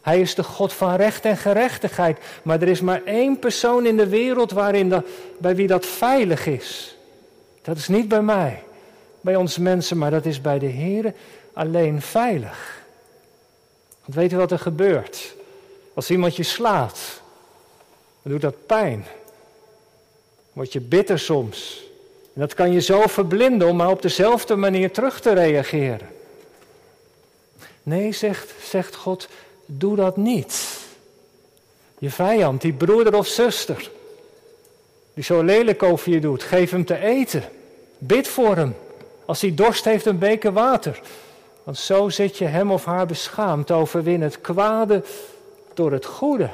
Hij 0.00 0.20
is 0.20 0.34
de 0.34 0.42
God 0.42 0.72
van 0.72 0.96
recht 0.96 1.24
en 1.24 1.36
gerechtigheid. 1.36 2.18
Maar 2.42 2.62
er 2.62 2.68
is 2.68 2.80
maar 2.80 3.02
één 3.04 3.38
persoon 3.38 3.86
in 3.86 3.96
de 3.96 4.08
wereld 4.08 4.50
waarin 4.50 5.04
bij 5.38 5.56
wie 5.56 5.66
dat 5.66 5.86
veilig 5.86 6.46
is. 6.46 6.96
Dat 7.62 7.76
is 7.76 7.88
niet 7.88 8.08
bij 8.08 8.22
mij, 8.22 8.62
bij 9.20 9.36
ons 9.36 9.58
mensen, 9.58 9.98
maar 9.98 10.10
dat 10.10 10.26
is 10.26 10.40
bij 10.40 10.58
de 10.58 10.66
Heer 10.66 11.14
alleen 11.52 12.02
veilig. 12.02 12.82
Want 14.00 14.14
weet 14.14 14.32
u 14.32 14.36
wat 14.36 14.50
er 14.50 14.58
gebeurt? 14.58 15.34
Als 15.94 16.10
iemand 16.10 16.36
je 16.36 16.42
slaat, 16.42 17.20
dan 18.22 18.32
doet 18.32 18.40
dat 18.40 18.66
pijn. 18.66 19.04
Word 20.52 20.72
je 20.72 20.80
bitter 20.80 21.18
soms. 21.18 21.82
En 22.34 22.40
dat 22.40 22.54
kan 22.54 22.72
je 22.72 22.80
zo 22.80 23.06
verblinden 23.06 23.68
om 23.68 23.76
maar 23.76 23.90
op 23.90 24.02
dezelfde 24.02 24.56
manier 24.56 24.90
terug 24.90 25.20
te 25.20 25.32
reageren. 25.32 26.08
Nee, 27.82 28.12
zegt, 28.12 28.52
zegt 28.62 28.94
God, 28.94 29.28
doe 29.78 29.96
dat 29.96 30.16
niet. 30.16 30.78
Je 31.98 32.10
vijand, 32.10 32.60
die 32.60 32.72
broeder 32.72 33.16
of 33.16 33.26
zuster, 33.26 33.90
die 35.14 35.24
zo 35.24 35.42
lelijk 35.42 35.82
over 35.82 36.12
je 36.12 36.20
doet, 36.20 36.42
geef 36.42 36.70
hem 36.70 36.84
te 36.84 36.98
eten. 36.98 37.44
Bid 37.98 38.28
voor 38.28 38.56
hem. 38.56 38.76
Als 39.24 39.40
hij 39.40 39.54
dorst 39.54 39.84
heeft, 39.84 40.06
een 40.06 40.18
beker 40.18 40.52
water. 40.52 41.00
Want 41.62 41.78
zo 41.78 42.08
zit 42.08 42.38
je 42.38 42.44
hem 42.44 42.70
of 42.70 42.84
haar 42.84 43.06
beschaamd 43.06 43.66
te 43.66 43.72
overwinnen. 43.72 44.28
Het 44.28 44.40
kwade 44.40 45.02
door 45.74 45.92
het 45.92 46.04
goede. 46.04 46.50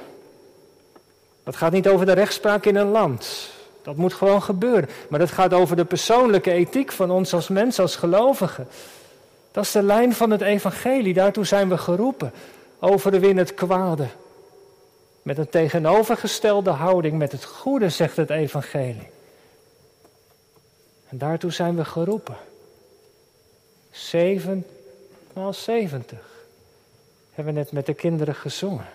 Dat 1.44 1.56
gaat 1.56 1.72
niet 1.72 1.88
over 1.88 2.06
de 2.06 2.12
rechtspraak 2.12 2.64
in 2.64 2.76
een 2.76 2.90
land. 2.90 3.50
Dat 3.82 3.96
moet 3.96 4.14
gewoon 4.14 4.42
gebeuren. 4.42 4.88
Maar 5.08 5.18
dat 5.18 5.30
gaat 5.30 5.52
over 5.52 5.76
de 5.76 5.84
persoonlijke 5.84 6.50
ethiek 6.50 6.92
van 6.92 7.10
ons 7.10 7.34
als 7.34 7.48
mens, 7.48 7.78
als 7.78 7.96
gelovigen. 7.96 8.68
Dat 9.52 9.64
is 9.64 9.72
de 9.72 9.82
lijn 9.82 10.14
van 10.14 10.30
het 10.30 10.40
evangelie. 10.40 11.14
Daartoe 11.14 11.44
zijn 11.44 11.68
we 11.68 11.78
geroepen. 11.78 12.32
Overwin 12.78 13.36
het 13.36 13.54
kwade. 13.54 14.06
Met 15.22 15.38
een 15.38 15.48
tegenovergestelde 15.48 16.70
houding, 16.70 17.18
met 17.18 17.32
het 17.32 17.44
goede, 17.44 17.88
zegt 17.88 18.16
het 18.16 18.30
evangelie. 18.30 19.08
En 21.08 21.18
daartoe 21.18 21.50
zijn 21.50 21.76
we 21.76 21.84
geroepen. 21.84 22.36
Zeven 23.90 24.66
maal 25.32 25.52
zeventig. 25.52 26.44
Hebben 27.32 27.54
we 27.54 27.60
net 27.60 27.72
met 27.72 27.86
de 27.86 27.94
kinderen 27.94 28.34
gezongen. 28.34 28.86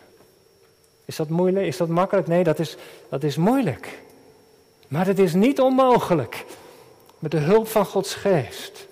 Is 1.05 1.15
dat 1.15 1.29
moeilijk? 1.29 1.65
Is 1.65 1.77
dat 1.77 1.87
makkelijk? 1.87 2.27
Nee, 2.27 2.43
dat 2.43 2.59
is, 2.59 2.77
dat 3.09 3.23
is 3.23 3.37
moeilijk. 3.37 4.01
Maar 4.87 5.05
het 5.05 5.19
is 5.19 5.33
niet 5.33 5.59
onmogelijk. 5.59 6.45
Met 7.19 7.31
de 7.31 7.37
hulp 7.37 7.67
van 7.67 7.85
Gods 7.85 8.13
geest. 8.13 8.87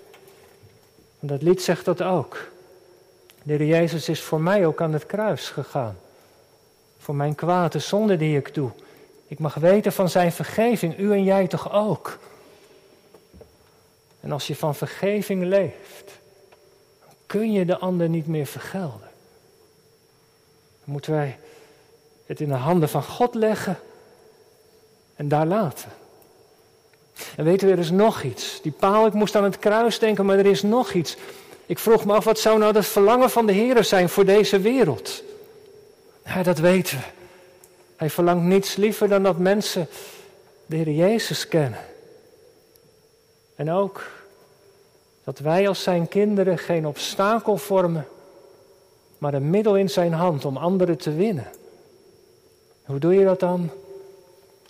En 1.20 1.26
dat 1.26 1.42
lied 1.42 1.62
zegt 1.62 1.84
dat 1.84 2.02
ook. 2.02 2.50
De 3.50 3.56
Heer 3.56 3.66
Jezus 3.66 4.08
is 4.08 4.20
voor 4.20 4.40
mij 4.40 4.66
ook 4.66 4.80
aan 4.80 4.92
het 4.92 5.06
kruis 5.06 5.48
gegaan. 5.48 5.98
Voor 6.98 7.14
mijn 7.14 7.34
kwade 7.34 7.78
zonde 7.78 8.16
die 8.16 8.36
ik 8.36 8.54
doe. 8.54 8.70
Ik 9.26 9.38
mag 9.38 9.54
weten 9.54 9.92
van 9.92 10.08
zijn 10.08 10.32
vergeving, 10.32 10.98
u 10.98 11.12
en 11.12 11.24
jij 11.24 11.46
toch 11.46 11.72
ook. 11.72 12.18
En 14.20 14.32
als 14.32 14.46
je 14.46 14.56
van 14.56 14.74
vergeving 14.74 15.44
leeft, 15.44 16.12
kun 17.26 17.52
je 17.52 17.64
de 17.64 17.78
ander 17.78 18.08
niet 18.08 18.26
meer 18.26 18.46
vergelden. 18.46 19.10
Dan 20.84 20.92
moeten 20.92 21.12
wij 21.12 21.38
het 22.26 22.40
in 22.40 22.48
de 22.48 22.54
handen 22.54 22.88
van 22.88 23.02
God 23.02 23.34
leggen 23.34 23.78
en 25.14 25.28
daar 25.28 25.46
laten. 25.46 25.90
En 27.36 27.44
weten 27.44 27.66
we, 27.66 27.72
er 27.72 27.78
is 27.78 27.90
nog 27.90 28.22
iets. 28.22 28.62
Die 28.62 28.72
paal, 28.72 29.06
ik 29.06 29.12
moest 29.12 29.36
aan 29.36 29.44
het 29.44 29.58
kruis 29.58 29.98
denken, 29.98 30.26
maar 30.26 30.38
er 30.38 30.46
is 30.46 30.62
nog 30.62 30.92
iets. 30.92 31.16
Ik 31.70 31.78
vroeg 31.78 32.04
me 32.04 32.12
af, 32.12 32.24
wat 32.24 32.38
zou 32.38 32.58
nou 32.58 32.74
het 32.74 32.86
verlangen 32.86 33.30
van 33.30 33.46
de 33.46 33.52
Heer 33.52 33.84
zijn 33.84 34.08
voor 34.08 34.24
deze 34.24 34.60
wereld? 34.60 35.22
Ja, 36.24 36.42
dat 36.42 36.58
weten 36.58 36.96
we. 36.96 37.04
Hij 37.96 38.10
verlangt 38.10 38.44
niets 38.44 38.76
liever 38.76 39.08
dan 39.08 39.22
dat 39.22 39.38
mensen 39.38 39.88
de 40.66 40.76
Heer 40.76 40.90
Jezus 40.90 41.48
kennen. 41.48 41.78
En 43.54 43.70
ook 43.70 44.10
dat 45.24 45.38
wij 45.38 45.68
als 45.68 45.82
zijn 45.82 46.08
kinderen 46.08 46.58
geen 46.58 46.86
obstakel 46.86 47.56
vormen, 47.56 48.06
maar 49.18 49.34
een 49.34 49.50
middel 49.50 49.76
in 49.76 49.90
zijn 49.90 50.12
hand 50.12 50.44
om 50.44 50.56
anderen 50.56 50.98
te 50.98 51.14
winnen. 51.14 51.50
Hoe 52.84 52.98
doe 52.98 53.14
je 53.14 53.24
dat 53.24 53.40
dan? 53.40 53.70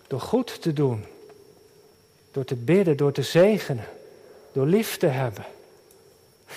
Door 0.07 0.21
goed 0.21 0.63
te 0.63 0.73
doen, 0.73 1.05
door 2.31 2.45
te 2.45 2.57
bidden, 2.57 2.97
door 2.97 3.13
te 3.13 3.23
zegenen, 3.23 3.87
door 4.53 4.67
lief 4.67 4.97
te 4.97 5.07
hebben. 5.07 5.45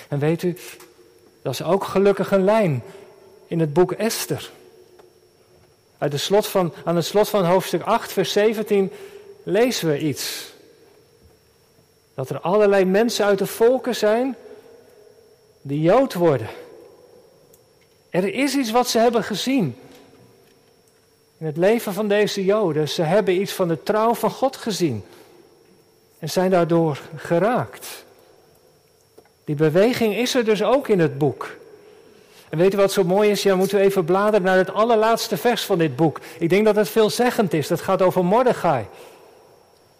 En 0.08 0.18
weet 0.18 0.42
u, 0.42 0.56
dat 1.42 1.52
is 1.52 1.62
ook 1.62 1.84
gelukkig 1.84 2.30
een 2.30 2.44
lijn 2.44 2.82
in 3.46 3.60
het 3.60 3.72
boek 3.72 3.92
Esther. 3.92 4.50
Slot 6.14 6.46
van, 6.46 6.72
aan 6.84 6.96
het 6.96 7.04
slot 7.04 7.28
van 7.28 7.44
hoofdstuk 7.44 7.82
8, 7.82 8.12
vers 8.12 8.32
17 8.32 8.92
lezen 9.42 9.88
we 9.88 9.98
iets. 9.98 10.52
Dat 12.14 12.30
er 12.30 12.40
allerlei 12.40 12.84
mensen 12.84 13.24
uit 13.24 13.38
de 13.38 13.46
volken 13.46 13.96
zijn 13.96 14.36
die 15.62 15.80
Jood 15.80 16.14
worden. 16.14 16.48
Er 18.10 18.34
is 18.34 18.54
iets 18.54 18.70
wat 18.70 18.88
ze 18.88 18.98
hebben 18.98 19.24
gezien. 19.24 19.76
In 21.38 21.46
het 21.46 21.56
leven 21.56 21.92
van 21.92 22.08
deze 22.08 22.44
Joden. 22.44 22.88
Ze 22.88 23.02
hebben 23.02 23.40
iets 23.40 23.52
van 23.52 23.68
de 23.68 23.82
trouw 23.82 24.14
van 24.14 24.30
God 24.30 24.56
gezien. 24.56 25.04
En 26.18 26.30
zijn 26.30 26.50
daardoor 26.50 27.00
geraakt. 27.16 28.03
Die 29.44 29.54
beweging 29.54 30.16
is 30.16 30.34
er 30.34 30.44
dus 30.44 30.62
ook 30.62 30.88
in 30.88 30.98
het 30.98 31.18
boek. 31.18 31.56
En 32.48 32.58
weet 32.58 32.74
u 32.74 32.76
wat 32.76 32.92
zo 32.92 33.04
mooi 33.04 33.30
is? 33.30 33.42
Ja, 33.42 33.56
moeten 33.56 33.78
we 33.78 33.84
even 33.84 34.04
bladeren 34.04 34.42
naar 34.42 34.56
het 34.56 34.72
allerlaatste 34.72 35.36
vers 35.36 35.64
van 35.64 35.78
dit 35.78 35.96
boek. 35.96 36.20
Ik 36.38 36.48
denk 36.48 36.64
dat 36.64 36.76
het 36.76 36.88
veelzeggend 36.88 37.52
is. 37.52 37.68
Dat 37.68 37.80
gaat 37.80 38.02
over 38.02 38.24
Mordechai. 38.24 38.86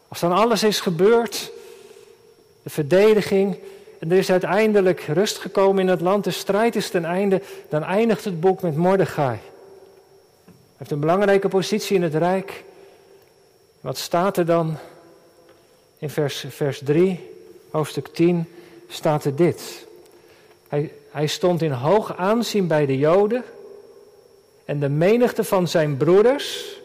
Als 0.09 0.21
dan 0.21 0.33
alles 0.33 0.63
is 0.63 0.81
gebeurd, 0.81 1.53
de 2.63 2.71
verdediging, 2.71 3.59
en 4.01 4.11
er 4.11 4.19
is 4.19 4.31
uiteindelijk 4.31 5.01
rust 5.01 5.39
gekomen 5.39 5.83
in 5.83 5.89
het 5.89 6.01
land, 6.01 6.25
de 6.25 6.31
strijd 6.31 6.77
is 6.77 6.91
ten 6.91 7.05
einde, 7.05 7.43
dan 7.69 7.83
eindigt 7.85 8.25
het 8.25 8.41
boek 8.41 8.63
met 8.63 8.77
Mordechai. 8.77 9.39
Hij 10.45 10.55
heeft 10.77 10.91
een 10.91 11.01
belangrijke 11.01 11.49
positie 11.49 11.97
in 11.97 12.03
het 12.03 12.15
rijk. 12.15 12.65
Wat 13.81 13.99
staat 13.99 14.37
er 14.37 14.47
dan? 14.47 14.77
In 15.99 16.11
vers, 16.11 16.45
vers 16.49 16.81
3, 16.85 17.31
hoofdstuk 17.71 18.07
10, 18.09 18.49
staat 18.95 19.25
er 19.25 19.37
dit. 19.37 19.87
Hij, 20.69 20.93
hij 21.11 21.27
stond 21.27 21.63
in 21.63 21.73
hoog 21.73 22.17
aanzien 22.17 22.67
bij 22.67 22.87
de 22.87 22.99
Joden 22.99 23.45
en 24.65 24.81
de 24.81 24.89
menigte 24.89 25.45
van 25.45 25.69
zijn 25.69 25.97
broeders. 25.97 26.77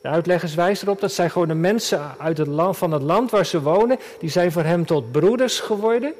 De 0.00 0.08
uitleggers 0.08 0.54
wijzen 0.54 0.86
erop 0.86 1.00
dat 1.00 1.12
zij 1.12 1.30
gewoon 1.30 1.48
de 1.48 1.54
mensen 1.54 2.18
uit 2.18 2.38
het 2.38 2.46
land, 2.46 2.76
van 2.76 2.92
het 2.92 3.02
land 3.02 3.30
waar 3.30 3.46
ze 3.46 3.62
wonen, 3.62 3.98
die 4.18 4.30
zijn 4.30 4.52
voor 4.52 4.62
hem 4.62 4.86
tot 4.86 5.12
broeders 5.12 5.60
geworden. 5.60 6.14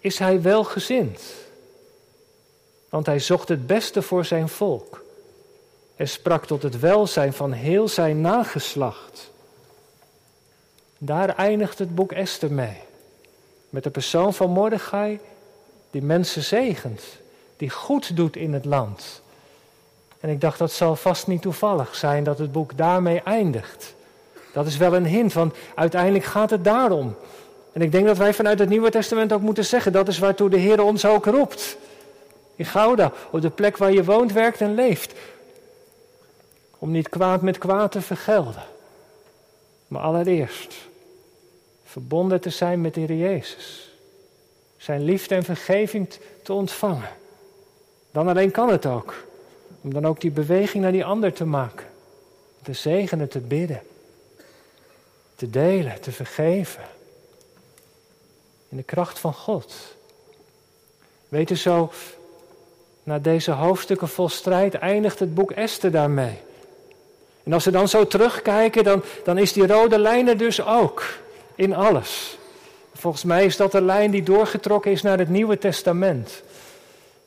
Is 0.00 0.18
hij 0.18 0.42
welgezind? 0.42 1.22
Want 2.88 3.06
hij 3.06 3.18
zocht 3.18 3.48
het 3.48 3.66
beste 3.66 4.02
voor 4.02 4.24
zijn 4.24 4.48
volk. 4.48 5.04
Hij 5.96 6.06
sprak 6.06 6.46
tot 6.46 6.62
het 6.62 6.78
welzijn 6.78 7.32
van 7.32 7.52
heel 7.52 7.88
zijn 7.88 8.20
nageslacht. 8.20 9.30
Daar 10.98 11.28
eindigt 11.28 11.78
het 11.78 11.94
boek 11.94 12.12
Esther 12.12 12.52
mee. 12.52 12.88
Met 13.70 13.82
de 13.82 13.90
persoon 13.90 14.34
van 14.34 14.50
Mordechai 14.50 15.20
die 15.90 16.02
mensen 16.02 16.42
zegent, 16.42 17.02
die 17.56 17.70
goed 17.70 18.16
doet 18.16 18.36
in 18.36 18.52
het 18.52 18.64
land. 18.64 19.22
En 20.20 20.28
ik 20.28 20.40
dacht 20.40 20.58
dat 20.58 20.72
zal 20.72 20.96
vast 20.96 21.26
niet 21.26 21.42
toevallig 21.42 21.94
zijn 21.94 22.24
dat 22.24 22.38
het 22.38 22.52
boek 22.52 22.76
daarmee 22.76 23.20
eindigt. 23.22 23.94
Dat 24.52 24.66
is 24.66 24.76
wel 24.76 24.94
een 24.94 25.06
hint, 25.06 25.32
want 25.32 25.54
uiteindelijk 25.74 26.24
gaat 26.24 26.50
het 26.50 26.64
daarom. 26.64 27.16
En 27.72 27.82
ik 27.82 27.92
denk 27.92 28.06
dat 28.06 28.16
wij 28.16 28.34
vanuit 28.34 28.58
het 28.58 28.68
Nieuwe 28.68 28.90
Testament 28.90 29.32
ook 29.32 29.40
moeten 29.40 29.64
zeggen, 29.64 29.92
dat 29.92 30.08
is 30.08 30.18
waartoe 30.18 30.50
de 30.50 30.58
Heer 30.58 30.82
ons 30.82 31.04
ook 31.04 31.24
roept. 31.24 31.76
In 32.56 32.64
Gouda, 32.64 33.12
op 33.30 33.40
de 33.40 33.50
plek 33.50 33.76
waar 33.76 33.92
je 33.92 34.04
woont, 34.04 34.32
werkt 34.32 34.60
en 34.60 34.74
leeft. 34.74 35.12
Om 36.78 36.90
niet 36.90 37.08
kwaad 37.08 37.42
met 37.42 37.58
kwaad 37.58 37.92
te 37.92 38.00
vergelden. 38.00 38.62
Maar 39.86 40.02
allereerst 40.02 40.74
verbonden 41.90 42.40
te 42.40 42.50
zijn 42.50 42.80
met 42.80 42.94
de 42.94 43.00
Heer 43.00 43.16
Jezus. 43.16 43.90
Zijn 44.76 45.04
liefde 45.04 45.34
en 45.34 45.42
vergeving 45.42 46.08
te 46.42 46.52
ontvangen. 46.52 47.10
Dan 48.10 48.28
alleen 48.28 48.50
kan 48.50 48.68
het 48.68 48.86
ook. 48.86 49.14
Om 49.80 49.92
dan 49.92 50.06
ook 50.06 50.20
die 50.20 50.30
beweging 50.30 50.82
naar 50.82 50.92
die 50.92 51.04
ander 51.04 51.32
te 51.32 51.44
maken. 51.44 51.86
Te 52.62 52.72
zegenen, 52.72 53.28
te 53.28 53.38
bidden. 53.38 53.82
Te 55.34 55.50
delen, 55.50 56.00
te 56.00 56.12
vergeven. 56.12 56.82
In 58.68 58.76
de 58.76 58.82
kracht 58.82 59.18
van 59.18 59.34
God. 59.34 59.74
Weet 61.28 61.50
u 61.50 61.56
zo, 61.56 61.92
na 63.02 63.18
deze 63.18 63.50
hoofdstukken 63.50 64.08
vol 64.08 64.28
strijd 64.28 64.74
eindigt 64.74 65.18
het 65.18 65.34
boek 65.34 65.50
Esther 65.50 65.90
daarmee. 65.90 66.38
En 67.42 67.52
als 67.52 67.64
we 67.64 67.70
dan 67.70 67.88
zo 67.88 68.06
terugkijken, 68.06 68.84
dan, 68.84 69.02
dan 69.24 69.38
is 69.38 69.52
die 69.52 69.66
rode 69.66 69.98
lijn 69.98 70.28
er 70.28 70.38
dus 70.38 70.64
ook 70.64 71.04
in 71.60 71.74
alles. 71.74 72.38
Volgens 72.94 73.24
mij 73.24 73.44
is 73.44 73.56
dat 73.56 73.72
de 73.72 73.82
lijn 73.82 74.10
die 74.10 74.22
doorgetrokken 74.22 74.90
is 74.90 75.02
naar 75.02 75.18
het 75.18 75.28
Nieuwe 75.28 75.58
Testament. 75.58 76.42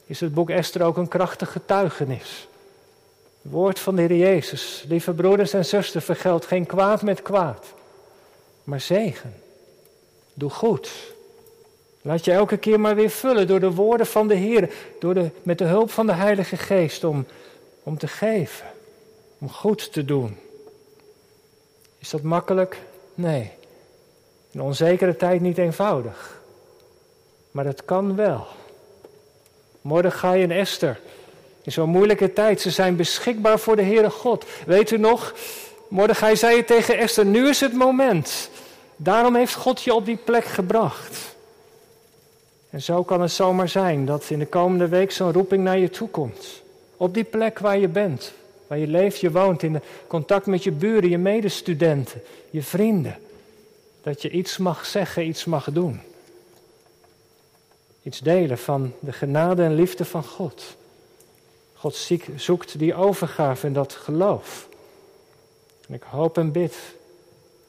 Is 0.05 0.19
het 0.19 0.33
boek 0.33 0.49
Esther 0.49 0.83
ook 0.83 0.97
een 0.97 1.07
krachtig 1.07 1.51
getuigenis. 1.51 2.47
woord 3.41 3.79
van 3.79 3.95
de 3.95 4.01
Heer 4.01 4.17
Jezus. 4.17 4.85
Lieve 4.87 5.13
broeders 5.13 5.53
en 5.53 5.65
zusters, 5.65 6.05
vergeld 6.05 6.45
geen 6.45 6.65
kwaad 6.65 7.01
met 7.01 7.21
kwaad. 7.21 7.73
Maar 8.63 8.81
zegen. 8.81 9.33
Doe 10.33 10.49
goed. 10.49 10.91
Laat 12.01 12.25
je 12.25 12.31
elke 12.31 12.57
keer 12.57 12.79
maar 12.79 12.95
weer 12.95 13.09
vullen 13.09 13.47
door 13.47 13.59
de 13.59 13.71
woorden 13.71 14.07
van 14.07 14.27
de 14.27 14.35
Heer. 14.35 14.73
Door 14.99 15.13
de, 15.13 15.29
met 15.43 15.57
de 15.57 15.65
hulp 15.65 15.91
van 15.91 16.05
de 16.05 16.13
Heilige 16.13 16.57
Geest 16.57 17.03
om, 17.03 17.25
om 17.83 17.97
te 17.97 18.07
geven. 18.07 18.65
Om 19.39 19.49
goed 19.49 19.93
te 19.93 20.05
doen. 20.05 20.37
Is 21.97 22.09
dat 22.09 22.21
makkelijk? 22.21 22.81
Nee. 23.15 23.51
In 24.53 24.61
onzekere 24.61 25.15
tijd 25.15 25.41
niet 25.41 25.57
eenvoudig. 25.57 26.41
Maar 27.51 27.65
het 27.65 27.85
kan 27.85 28.15
wel. 28.15 28.47
Mordechai 29.81 30.43
en 30.43 30.51
Esther. 30.51 30.99
In 31.63 31.71
zo'n 31.71 31.89
moeilijke 31.89 32.33
tijd, 32.33 32.61
ze 32.61 32.69
zijn 32.69 32.95
beschikbaar 32.95 33.59
voor 33.59 33.75
de 33.75 33.83
Heere 33.83 34.09
God. 34.09 34.45
Weet 34.65 34.91
u 34.91 34.97
nog, 34.97 35.33
Mordechai 35.87 36.35
zei 36.35 36.57
het 36.57 36.67
tegen 36.67 36.97
Esther, 36.97 37.25
nu 37.25 37.49
is 37.49 37.59
het 37.59 37.73
moment. 37.73 38.49
Daarom 38.95 39.35
heeft 39.35 39.55
God 39.55 39.81
je 39.81 39.93
op 39.93 40.05
die 40.05 40.17
plek 40.17 40.45
gebracht. 40.45 41.35
En 42.69 42.81
zo 42.81 43.03
kan 43.03 43.21
het 43.21 43.31
zomaar 43.31 43.69
zijn 43.69 44.05
dat 44.05 44.29
in 44.29 44.39
de 44.39 44.45
komende 44.45 44.87
week 44.87 45.11
zo'n 45.11 45.33
roeping 45.33 45.63
naar 45.63 45.77
je 45.77 45.89
toe 45.89 46.09
komt. 46.09 46.61
Op 46.97 47.13
die 47.13 47.23
plek 47.23 47.59
waar 47.59 47.77
je 47.77 47.87
bent, 47.87 48.33
waar 48.67 48.77
je 48.77 48.87
leeft, 48.87 49.19
je 49.19 49.31
woont, 49.31 49.63
in 49.63 49.81
contact 50.07 50.45
met 50.45 50.63
je 50.63 50.71
buren, 50.71 51.09
je 51.09 51.17
medestudenten, 51.17 52.21
je 52.49 52.63
vrienden. 52.63 53.17
Dat 54.03 54.21
je 54.21 54.29
iets 54.29 54.57
mag 54.57 54.85
zeggen, 54.85 55.27
iets 55.27 55.45
mag 55.45 55.71
doen. 55.71 56.01
Iets 58.03 58.19
delen 58.19 58.57
van 58.57 58.93
de 58.99 59.11
genade 59.11 59.63
en 59.63 59.73
liefde 59.73 60.05
van 60.05 60.23
God. 60.23 60.75
God 61.73 62.09
zoekt 62.35 62.79
die 62.79 62.95
overgave 62.95 63.67
en 63.67 63.73
dat 63.73 63.93
geloof. 63.93 64.67
En 65.87 65.93
ik 65.93 66.03
hoop 66.03 66.37
en 66.37 66.51
bid 66.51 66.75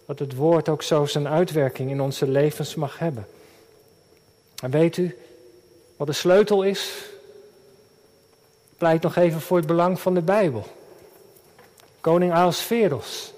dat 0.07 0.18
het 0.18 0.35
woord 0.35 0.68
ook 0.68 0.83
zo 0.83 1.07
zijn 1.07 1.29
uitwerking 1.29 1.90
in 1.90 2.01
onze 2.01 2.29
levens 2.29 2.75
mag 2.75 2.99
hebben. 2.99 3.27
En 4.62 4.70
weet 4.70 4.97
u 4.97 5.16
wat 5.97 6.07
de 6.07 6.12
sleutel 6.12 6.62
is? 6.62 7.05
Pleit 8.77 9.03
nog 9.03 9.16
even 9.16 9.40
voor 9.40 9.57
het 9.57 9.66
belang 9.66 10.01
van 10.01 10.14
de 10.14 10.23
Bijbel. 10.23 10.66
Koning 12.01 12.33
Ahasveros. 12.33 13.34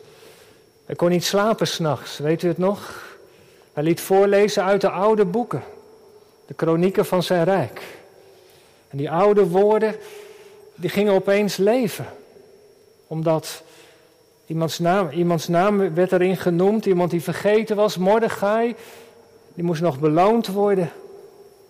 Hij 0.87 0.95
kon 0.95 1.11
niet 1.11 1.25
slapen 1.25 1.67
s'nachts, 1.67 2.19
weet 2.19 2.43
u 2.43 2.49
het 2.49 2.59
nog? 2.59 3.05
Hij 3.73 3.83
liet 3.83 4.01
voorlezen 4.01 4.65
uit 4.65 4.81
de 4.81 4.91
oude 4.91 5.25
boeken, 5.25 5.63
de 6.47 6.55
kronieken 6.55 7.07
van 7.07 7.23
zijn 7.23 7.45
rijk. 7.45 7.83
En 8.89 8.99
die 8.99 9.11
oude 9.11 9.47
woorden, 9.47 9.97
die 10.75 10.91
gingen 10.91 11.13
opeens 11.13 11.57
leven. 11.57 12.07
Omdat 13.07 13.63
iemands 14.47 14.79
naam, 14.79 15.11
iemands 15.11 15.49
naam 15.49 15.95
werd 15.95 16.13
erin 16.13 16.37
genoemd, 16.37 16.87
iemand 16.87 17.11
die 17.11 17.23
vergeten 17.23 17.77
was, 17.77 17.97
Mordechai, 17.97 18.75
die 19.55 19.65
moest 19.65 19.83
nog 19.83 19.99
beloond 19.99 20.47
worden. 20.47 20.91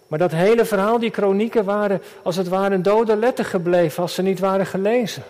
Maar 0.07 0.19
dat 0.19 0.33
hele 0.33 0.65
verhaal, 0.65 0.99
die 0.99 1.11
kronieken 1.11 1.65
waren 1.65 2.03
als 2.23 2.37
het 2.37 2.49
ware 2.49 2.75
een 2.75 2.83
dode 2.83 3.17
letter 3.17 3.45
gebleven 3.45 4.03
als 4.03 4.15
ze 4.15 4.23
niet 4.23 4.39
waren 4.39 4.67
gelezen. 4.67 5.23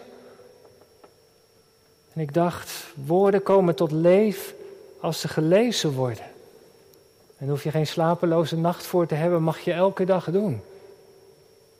En 2.16 2.22
ik 2.22 2.34
dacht, 2.34 2.72
woorden 3.06 3.42
komen 3.42 3.74
tot 3.74 3.92
leef 3.92 4.54
als 5.00 5.20
ze 5.20 5.28
gelezen 5.28 5.92
worden. 5.92 6.24
En 7.38 7.48
hoef 7.48 7.62
je 7.62 7.70
geen 7.70 7.86
slapeloze 7.86 8.56
nacht 8.56 8.86
voor 8.86 9.06
te 9.06 9.14
hebben, 9.14 9.42
mag 9.42 9.60
je 9.60 9.72
elke 9.72 10.04
dag 10.04 10.30
doen. 10.30 10.60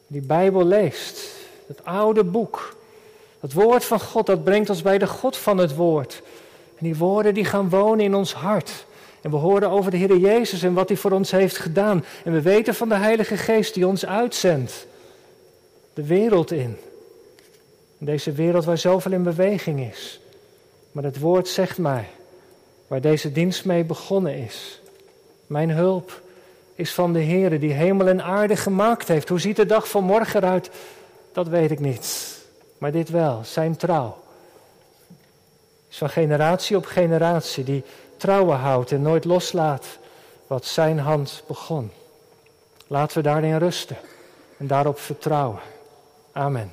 Die 0.06 0.20
Bijbel 0.20 0.64
leest, 0.64 1.20
het 1.66 1.84
oude 1.84 2.24
boek, 2.24 2.76
het 3.40 3.52
woord 3.52 3.84
van 3.84 4.00
God, 4.00 4.26
dat 4.26 4.44
brengt 4.44 4.70
ons 4.70 4.82
bij 4.82 4.98
de 4.98 5.06
God 5.06 5.36
van 5.36 5.58
het 5.58 5.74
woord. 5.74 6.22
En 6.78 6.84
die 6.84 6.96
woorden 6.96 7.34
die 7.34 7.44
gaan 7.44 7.68
wonen 7.68 8.04
in 8.04 8.14
ons 8.14 8.34
hart. 8.34 8.86
En 9.20 9.30
we 9.30 9.36
horen 9.36 9.70
over 9.70 9.90
de 9.90 9.96
Heer 9.96 10.16
Jezus 10.16 10.62
en 10.62 10.74
wat 10.74 10.88
hij 10.88 10.96
voor 10.96 11.10
ons 11.12 11.30
heeft 11.30 11.58
gedaan. 11.58 12.04
En 12.24 12.32
we 12.32 12.42
weten 12.42 12.74
van 12.74 12.88
de 12.88 12.94
Heilige 12.94 13.36
Geest 13.36 13.74
die 13.74 13.86
ons 13.86 14.06
uitzendt. 14.06 14.86
De 15.94 16.06
wereld 16.06 16.50
in. 16.50 16.76
Deze 17.98 18.32
wereld 18.32 18.64
waar 18.64 18.78
zoveel 18.78 19.12
in 19.12 19.22
beweging 19.22 19.80
is. 19.92 20.20
Maar 20.96 21.04
het 21.04 21.18
woord 21.18 21.48
zegt 21.48 21.78
mij, 21.78 22.08
waar 22.86 23.00
deze 23.00 23.32
dienst 23.32 23.64
mee 23.64 23.84
begonnen 23.84 24.34
is. 24.34 24.80
Mijn 25.46 25.70
hulp 25.70 26.20
is 26.74 26.94
van 26.94 27.12
de 27.12 27.18
Heer 27.18 27.60
die 27.60 27.72
hemel 27.72 28.06
en 28.06 28.22
aarde 28.22 28.56
gemaakt 28.56 29.08
heeft. 29.08 29.28
Hoe 29.28 29.40
ziet 29.40 29.56
de 29.56 29.66
dag 29.66 29.88
van 29.88 30.04
morgen 30.04 30.42
eruit? 30.42 30.70
Dat 31.32 31.48
weet 31.48 31.70
ik 31.70 31.80
niet. 31.80 32.36
Maar 32.78 32.92
dit 32.92 33.10
wel, 33.10 33.40
zijn 33.44 33.76
trouw. 33.76 34.16
Is 35.88 35.98
van 35.98 36.10
generatie 36.10 36.76
op 36.76 36.84
generatie 36.84 37.64
die 37.64 37.84
trouwen 38.16 38.56
houdt 38.56 38.92
en 38.92 39.02
nooit 39.02 39.24
loslaat 39.24 39.86
wat 40.46 40.64
zijn 40.64 40.98
hand 40.98 41.42
begon. 41.46 41.90
Laten 42.86 43.16
we 43.16 43.22
daarin 43.22 43.56
rusten 43.56 43.96
en 44.58 44.66
daarop 44.66 44.98
vertrouwen. 44.98 45.60
Amen. 46.32 46.72